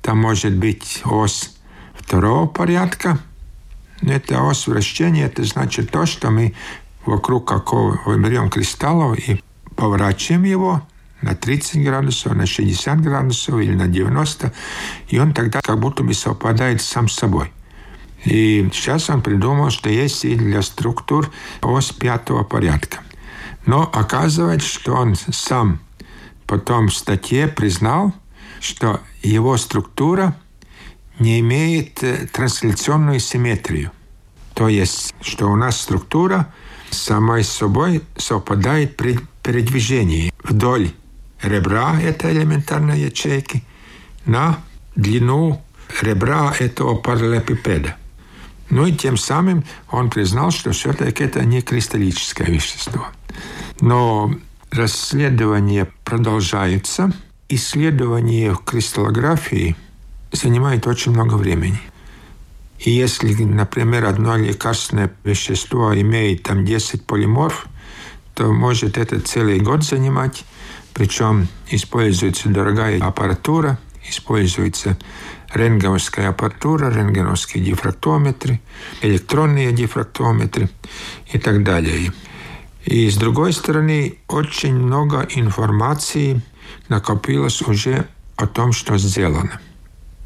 Там 0.00 0.18
может 0.18 0.56
быть 0.56 1.02
ось 1.04 1.54
второго 1.94 2.46
порядка. 2.46 3.18
Это 4.02 4.42
ось 4.42 4.66
вращения, 4.66 5.26
это 5.26 5.44
значит 5.44 5.90
то, 5.90 6.06
что 6.06 6.30
мы 6.30 6.54
вокруг 7.06 7.46
какого 7.46 8.16
берем 8.16 8.50
кристаллов 8.50 9.18
и 9.18 9.40
поворачиваем 9.76 10.44
его 10.44 10.82
на 11.22 11.34
30 11.34 11.84
градусов, 11.84 12.34
на 12.34 12.46
60 12.46 13.00
градусов 13.00 13.60
или 13.60 13.74
на 13.74 13.86
90, 13.86 14.52
и 15.08 15.18
он 15.18 15.32
тогда 15.32 15.60
как 15.60 15.78
будто 15.78 16.02
бы 16.02 16.14
совпадает 16.14 16.82
сам 16.82 17.08
с 17.08 17.14
собой. 17.14 17.52
И 18.24 18.68
сейчас 18.72 19.10
он 19.10 19.22
придумал, 19.22 19.70
что 19.70 19.88
есть 19.88 20.24
и 20.24 20.34
для 20.34 20.62
структур 20.62 21.30
ось 21.60 21.90
пятого 21.92 22.44
порядка. 22.44 22.98
Но 23.66 23.88
оказывается, 23.92 24.68
что 24.68 24.94
он 24.94 25.16
сам 25.16 25.80
потом 26.52 26.88
в 26.88 26.94
статье 26.94 27.48
признал, 27.48 28.12
что 28.60 29.00
его 29.22 29.56
структура 29.56 30.36
не 31.18 31.40
имеет 31.40 32.04
э, 32.04 32.26
трансляционную 32.30 33.20
симметрию. 33.20 33.90
То 34.52 34.68
есть, 34.68 35.14
что 35.22 35.46
у 35.46 35.56
нас 35.56 35.80
структура 35.80 36.52
самой 36.90 37.42
собой 37.42 38.02
совпадает 38.18 38.98
при 38.98 39.18
передвижении 39.42 40.30
вдоль 40.44 40.90
ребра 41.40 41.98
этой 41.98 42.32
элементарной 42.32 43.00
ячейки 43.00 43.64
на 44.26 44.58
длину 44.94 45.62
ребра 46.02 46.54
этого 46.58 46.96
параллелепипеда. 46.96 47.96
Ну 48.68 48.84
и 48.84 48.92
тем 48.92 49.16
самым 49.16 49.64
он 49.90 50.10
признал, 50.10 50.50
что 50.50 50.72
все-таки 50.72 51.24
это 51.24 51.46
не 51.46 51.62
кристаллическое 51.62 52.46
вещество. 52.48 53.06
Но 53.80 54.34
расследование 54.72 55.86
продолжается. 56.04 57.12
Исследование 57.48 58.56
кристаллографии 58.64 59.76
занимает 60.32 60.86
очень 60.86 61.12
много 61.12 61.34
времени. 61.34 61.80
И 62.78 62.90
если, 62.90 63.32
например, 63.44 64.06
одно 64.06 64.36
лекарственное 64.36 65.12
вещество 65.24 65.94
имеет 65.94 66.42
там 66.44 66.64
10 66.64 67.06
полиморф, 67.06 67.66
то 68.34 68.50
может 68.50 68.96
это 68.96 69.20
целый 69.20 69.60
год 69.60 69.84
занимать. 69.84 70.44
Причем 70.94 71.48
используется 71.70 72.48
дорогая 72.48 72.98
аппаратура, 73.00 73.78
используется 74.08 74.98
рентгеновская 75.54 76.30
аппаратура, 76.30 76.90
рентгеновские 76.90 77.62
дифрактометры, 77.62 78.60
электронные 79.02 79.72
дифрактометры 79.72 80.70
и 81.32 81.38
так 81.38 81.62
далее. 81.62 82.12
И 82.84 83.08
с 83.08 83.16
другой 83.16 83.52
стороны, 83.52 84.18
очень 84.28 84.74
много 84.74 85.26
информации 85.30 86.42
накопилось 86.88 87.62
уже 87.62 88.06
о 88.36 88.46
том, 88.46 88.72
что 88.72 88.98
сделано. 88.98 89.60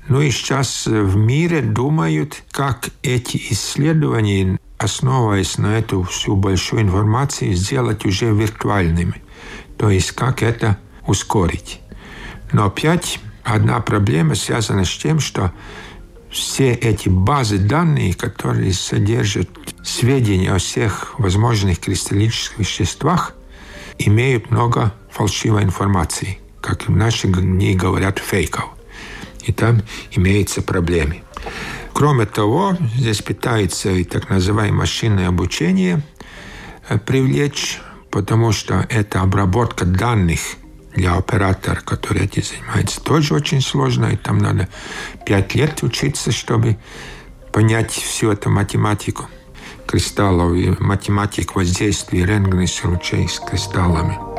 Ну 0.08 0.20
и 0.20 0.30
сейчас 0.30 0.86
в 0.86 1.16
мире 1.16 1.60
думают, 1.60 2.42
как 2.50 2.90
эти 3.02 3.36
исследования, 3.50 4.58
основываясь 4.78 5.58
на 5.58 5.78
эту 5.78 6.02
всю 6.04 6.36
большую 6.36 6.82
информацию, 6.82 7.54
сделать 7.54 8.04
уже 8.06 8.32
виртуальными. 8.32 9.22
То 9.76 9.90
есть 9.90 10.12
как 10.12 10.42
это 10.42 10.78
ускорить. 11.06 11.80
Но 12.52 12.66
опять 12.66 13.20
одна 13.42 13.80
проблема 13.80 14.34
связана 14.34 14.84
с 14.84 14.96
тем, 14.96 15.18
что 15.18 15.52
все 16.30 16.72
эти 16.72 17.08
базы 17.08 17.58
данных, 17.58 18.16
которые 18.16 18.72
содержат 18.72 19.48
сведения 19.84 20.52
о 20.52 20.58
всех 20.58 21.18
возможных 21.18 21.80
кристаллических 21.80 22.58
веществах, 22.58 23.34
имеют 23.98 24.50
много 24.50 24.92
фальшивой 25.10 25.62
информации, 25.62 26.38
как 26.60 26.88
в 26.88 26.90
наши 26.90 27.28
дни 27.28 27.74
говорят, 27.74 28.18
фейков. 28.18 28.64
И 29.44 29.52
там 29.52 29.82
имеются 30.12 30.60
проблемы. 30.62 31.22
Кроме 31.92 32.26
того, 32.26 32.76
здесь 32.96 33.22
пытается 33.22 33.90
и 33.90 34.04
так 34.04 34.28
называемое 34.28 34.80
машинное 34.80 35.28
обучение 35.28 36.02
э, 36.88 36.98
привлечь, 36.98 37.80
потому 38.10 38.52
что 38.52 38.86
это 38.90 39.22
обработка 39.22 39.86
данных 39.86 40.40
для 40.96 41.14
оператора, 41.14 41.80
который 41.84 42.24
этим 42.24 42.42
занимается, 42.42 43.00
тоже 43.00 43.34
очень 43.34 43.60
сложно. 43.60 44.06
И 44.06 44.16
там 44.16 44.38
надо 44.38 44.68
пять 45.24 45.54
лет 45.54 45.82
учиться, 45.82 46.32
чтобы 46.32 46.76
понять 47.52 47.92
всю 47.92 48.32
эту 48.32 48.50
математику 48.50 49.26
кристаллов 49.86 50.54
и 50.54 50.74
математик 50.82 51.54
воздействия 51.54 52.26
рентгенных 52.26 52.84
лучей 52.84 53.28
с 53.28 53.38
кристаллами. 53.38 54.35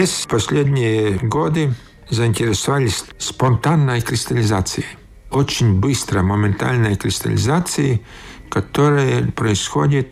Здесь 0.00 0.24
последние 0.26 1.18
годы 1.18 1.74
заинтересовались 2.08 3.04
спонтанной 3.18 4.00
кристаллизацией. 4.00 4.86
Очень 5.30 5.78
быстро, 5.78 6.22
моментальной 6.22 6.96
кристаллизацией, 6.96 8.02
которая 8.48 9.30
происходит 9.30 10.08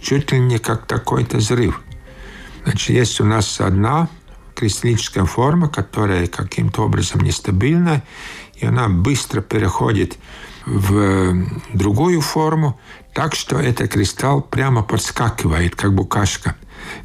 чуть 0.00 0.32
ли 0.32 0.40
не 0.40 0.58
как 0.58 0.86
такой-то 0.86 1.36
взрыв. 1.36 1.82
Значит, 2.64 2.96
есть 2.96 3.20
у 3.20 3.26
нас 3.26 3.60
одна 3.60 4.08
кристаллическая 4.54 5.26
форма, 5.26 5.68
которая 5.68 6.26
каким-то 6.26 6.86
образом 6.86 7.20
нестабильна, 7.20 8.02
и 8.54 8.64
она 8.64 8.88
быстро 8.88 9.42
переходит 9.42 10.16
в 10.64 11.46
другую 11.74 12.22
форму, 12.22 12.80
так 13.12 13.34
что 13.34 13.58
этот 13.58 13.90
кристалл 13.90 14.40
прямо 14.40 14.82
подскакивает, 14.82 15.76
как 15.76 15.94
букашка. 15.94 16.56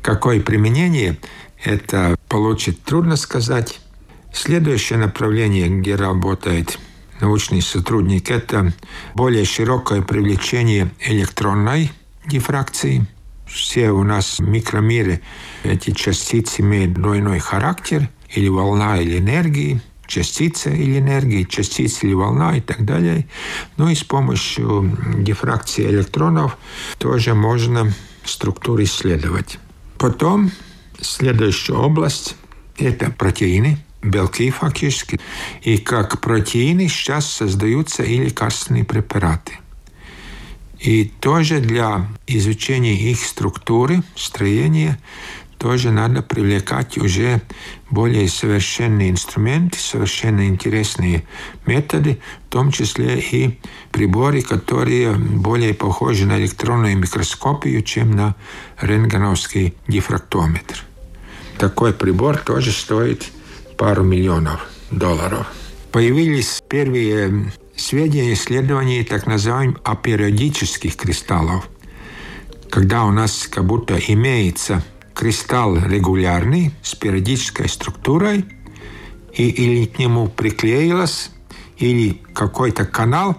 Какое 0.01 0.39
применение– 0.39 1.17
это 1.63 2.15
получит 2.27 2.81
трудно 2.83 3.15
сказать. 3.15 3.79
Следующее 4.33 4.99
направление, 4.99 5.69
где 5.69 5.95
работает 5.95 6.77
научный 7.21 7.62
сотрудник, 7.62 8.29
это 8.29 8.73
более 9.13 9.45
широкое 9.45 10.01
привлечение 10.01 10.91
электронной 10.99 11.91
дифракции. 12.25 13.06
Все 13.47 13.91
у 13.91 14.03
нас 14.03 14.39
в 14.39 14.43
микромире 14.43 15.21
эти 15.63 15.91
частицы 15.91 16.62
имеют 16.62 16.93
двойной 16.93 17.39
характер, 17.39 18.10
или 18.35 18.49
волна, 18.49 18.99
или 18.99 19.17
энергии, 19.17 19.81
частица 20.08 20.69
или 20.69 20.99
энергии, 20.99 21.43
частица 21.43 22.06
или 22.06 22.13
волна 22.13 22.58
и 22.58 22.62
так 22.62 22.85
далее. 22.85 23.27
Ну 23.77 23.89
и 23.89 23.95
с 23.95 24.03
помощью 24.03 24.97
дифракции 25.17 25.87
электронов 25.87 26.58
тоже 26.97 27.33
можно 27.33 27.91
структуру 28.23 28.83
исследовать. 28.83 29.60
Потом 29.97 30.51
Следующая 31.02 31.73
область– 31.73 32.35
это 32.77 33.12
протеины, 33.12 33.77
белки 34.02 34.50
фактически. 34.50 35.19
И 35.62 35.77
как 35.77 36.21
протеины 36.21 36.87
сейчас 36.87 37.29
создаются 37.29 38.04
и 38.04 38.17
лекарственные 38.17 38.83
препараты. 38.85 39.60
И 40.79 41.06
тоже 41.06 41.60
для 41.62 42.08
изучения 42.27 42.96
их 42.96 43.25
структуры, 43.25 44.04
строения, 44.15 45.00
тоже 45.58 45.91
надо 45.91 46.21
привлекать 46.21 46.97
уже 46.97 47.41
более 47.89 48.27
совершенные 48.27 49.10
инструменты, 49.10 49.79
совершенно 49.79 50.47
интересные 50.47 51.25
методы, 51.65 52.19
в 52.47 52.49
том 52.49 52.71
числе 52.71 53.19
и 53.19 53.60
приборы, 53.91 54.41
которые 54.41 55.13
более 55.13 55.73
похожи 55.73 56.25
на 56.25 56.37
электронную 56.39 56.97
микроскопию, 56.97 57.81
чем 57.81 58.12
на 58.12 58.35
рентгеновский 58.81 59.73
дифрактометр. 59.87 60.83
Такой 61.58 61.93
прибор 61.93 62.37
тоже 62.37 62.71
стоит 62.71 63.25
пару 63.77 64.03
миллионов 64.03 64.67
долларов. 64.91 65.47
Появились 65.91 66.62
первые 66.67 67.51
сведения 67.75 68.33
исследований 68.33 69.03
так 69.03 69.27
называемых 69.27 69.77
апериодических 69.83 70.95
кристаллов, 70.97 71.69
когда 72.69 73.06
у 73.06 73.12
нас 73.12 73.47
как 73.49 73.65
будто 73.65 73.97
имеется 73.97 74.83
кристалл 75.15 75.77
регулярный 75.77 76.73
с 76.83 76.93
периодической 76.93 77.67
структурой, 77.69 78.45
и 79.33 79.49
или 79.49 79.85
к 79.85 79.97
нему 79.97 80.27
приклеилось, 80.27 81.31
или 81.77 82.21
какой-то 82.33 82.85
канал 82.85 83.37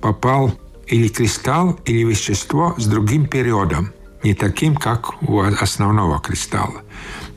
попал 0.00 0.52
или 0.86 1.08
кристалл, 1.08 1.78
или 1.84 2.04
вещество 2.04 2.74
с 2.78 2.86
другим 2.86 3.26
периодом, 3.26 3.92
не 4.22 4.34
таким, 4.34 4.74
как 4.74 5.22
у 5.22 5.40
основного 5.40 6.20
кристалла. 6.20 6.82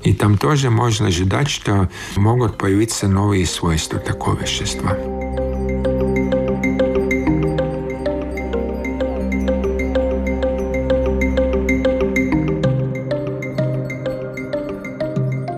И 0.03 0.13
там 0.13 0.37
тоже 0.37 0.69
можно 0.69 1.07
ожидать, 1.07 1.49
что 1.49 1.89
могут 2.15 2.57
появиться 2.57 3.07
новые 3.07 3.45
свойства 3.45 3.99
такого 3.99 4.39
вещества. 4.39 4.97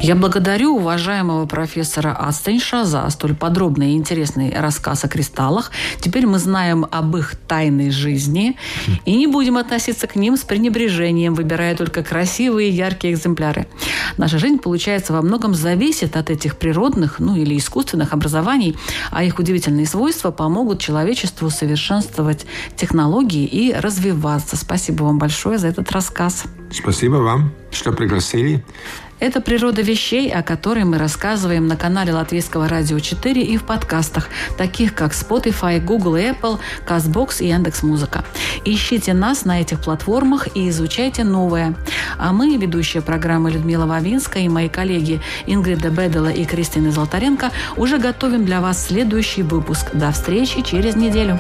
Я 0.03 0.15
благодарю 0.15 0.75
уважаемого 0.75 1.45
профессора 1.45 2.11
Астенша 2.11 2.83
за 2.83 3.09
столь 3.09 3.35
подробный 3.35 3.93
и 3.93 3.95
интересный 3.95 4.53
рассказ 4.53 5.05
о 5.05 5.07
кристаллах. 5.07 5.71
Теперь 5.97 6.27
мы 6.27 6.39
знаем 6.39 6.85
об 6.91 7.15
их 7.15 7.37
тайной 7.47 7.89
жизни 7.89 8.57
и 9.05 9.15
не 9.15 9.27
будем 9.27 9.55
относиться 9.55 10.07
к 10.07 10.17
ним 10.17 10.35
с 10.35 10.41
пренебрежением, 10.41 11.35
выбирая 11.35 11.73
только 11.77 12.03
красивые 12.03 12.69
яркие 12.69 13.13
экземпляры. 13.13 13.65
Наша 14.17 14.39
жизнь, 14.39 14.57
получается, 14.57 15.13
во 15.13 15.21
многом 15.21 15.53
зависит 15.53 16.17
от 16.17 16.29
этих 16.29 16.57
природных, 16.57 17.19
ну 17.19 17.37
или 17.37 17.57
искусственных 17.57 18.11
образований, 18.11 18.75
а 19.09 19.23
их 19.23 19.39
удивительные 19.39 19.85
свойства 19.85 20.31
помогут 20.31 20.81
человечеству 20.81 21.49
совершенствовать 21.49 22.45
технологии 22.75 23.45
и 23.45 23.71
развиваться. 23.71 24.57
Спасибо 24.57 25.03
вам 25.03 25.17
большое 25.17 25.57
за 25.59 25.69
этот 25.69 25.89
рассказ. 25.93 26.43
Спасибо 26.71 27.17
вам, 27.17 27.53
что 27.71 27.93
пригласили. 27.93 28.65
Это 29.23 29.39
«Природа 29.39 29.81
вещей», 29.81 30.29
о 30.29 30.43
которой 30.43 30.83
мы 30.83 30.97
рассказываем 30.97 31.65
на 31.65 31.77
канале 31.77 32.11
Латвийского 32.11 32.67
радио 32.67 32.99
4 32.99 33.41
и 33.41 33.55
в 33.55 33.63
подкастах, 33.63 34.27
таких 34.57 34.93
как 34.93 35.13
Spotify, 35.13 35.79
Google 35.79 36.17
Apple, 36.17 36.59
CastBox 36.85 37.41
и 37.41 37.47
Яндекс.Музыка. 37.47 38.25
Ищите 38.65 39.13
нас 39.13 39.45
на 39.45 39.61
этих 39.61 39.79
платформах 39.79 40.49
и 40.57 40.67
изучайте 40.67 41.23
новое. 41.23 41.73
А 42.17 42.33
мы, 42.33 42.57
ведущая 42.57 42.99
программы 42.99 43.49
Людмила 43.49 43.85
Вавинская 43.85 44.43
и 44.43 44.49
мои 44.49 44.67
коллеги 44.67 45.21
Ингрида 45.45 45.89
Бедела 45.89 46.27
и 46.27 46.43
Кристина 46.43 46.91
Золотаренко, 46.91 47.51
уже 47.77 47.99
готовим 47.99 48.43
для 48.43 48.59
вас 48.59 48.87
следующий 48.87 49.43
выпуск. 49.43 49.91
До 49.93 50.11
встречи 50.11 50.61
через 50.63 50.97
неделю. 50.97 51.39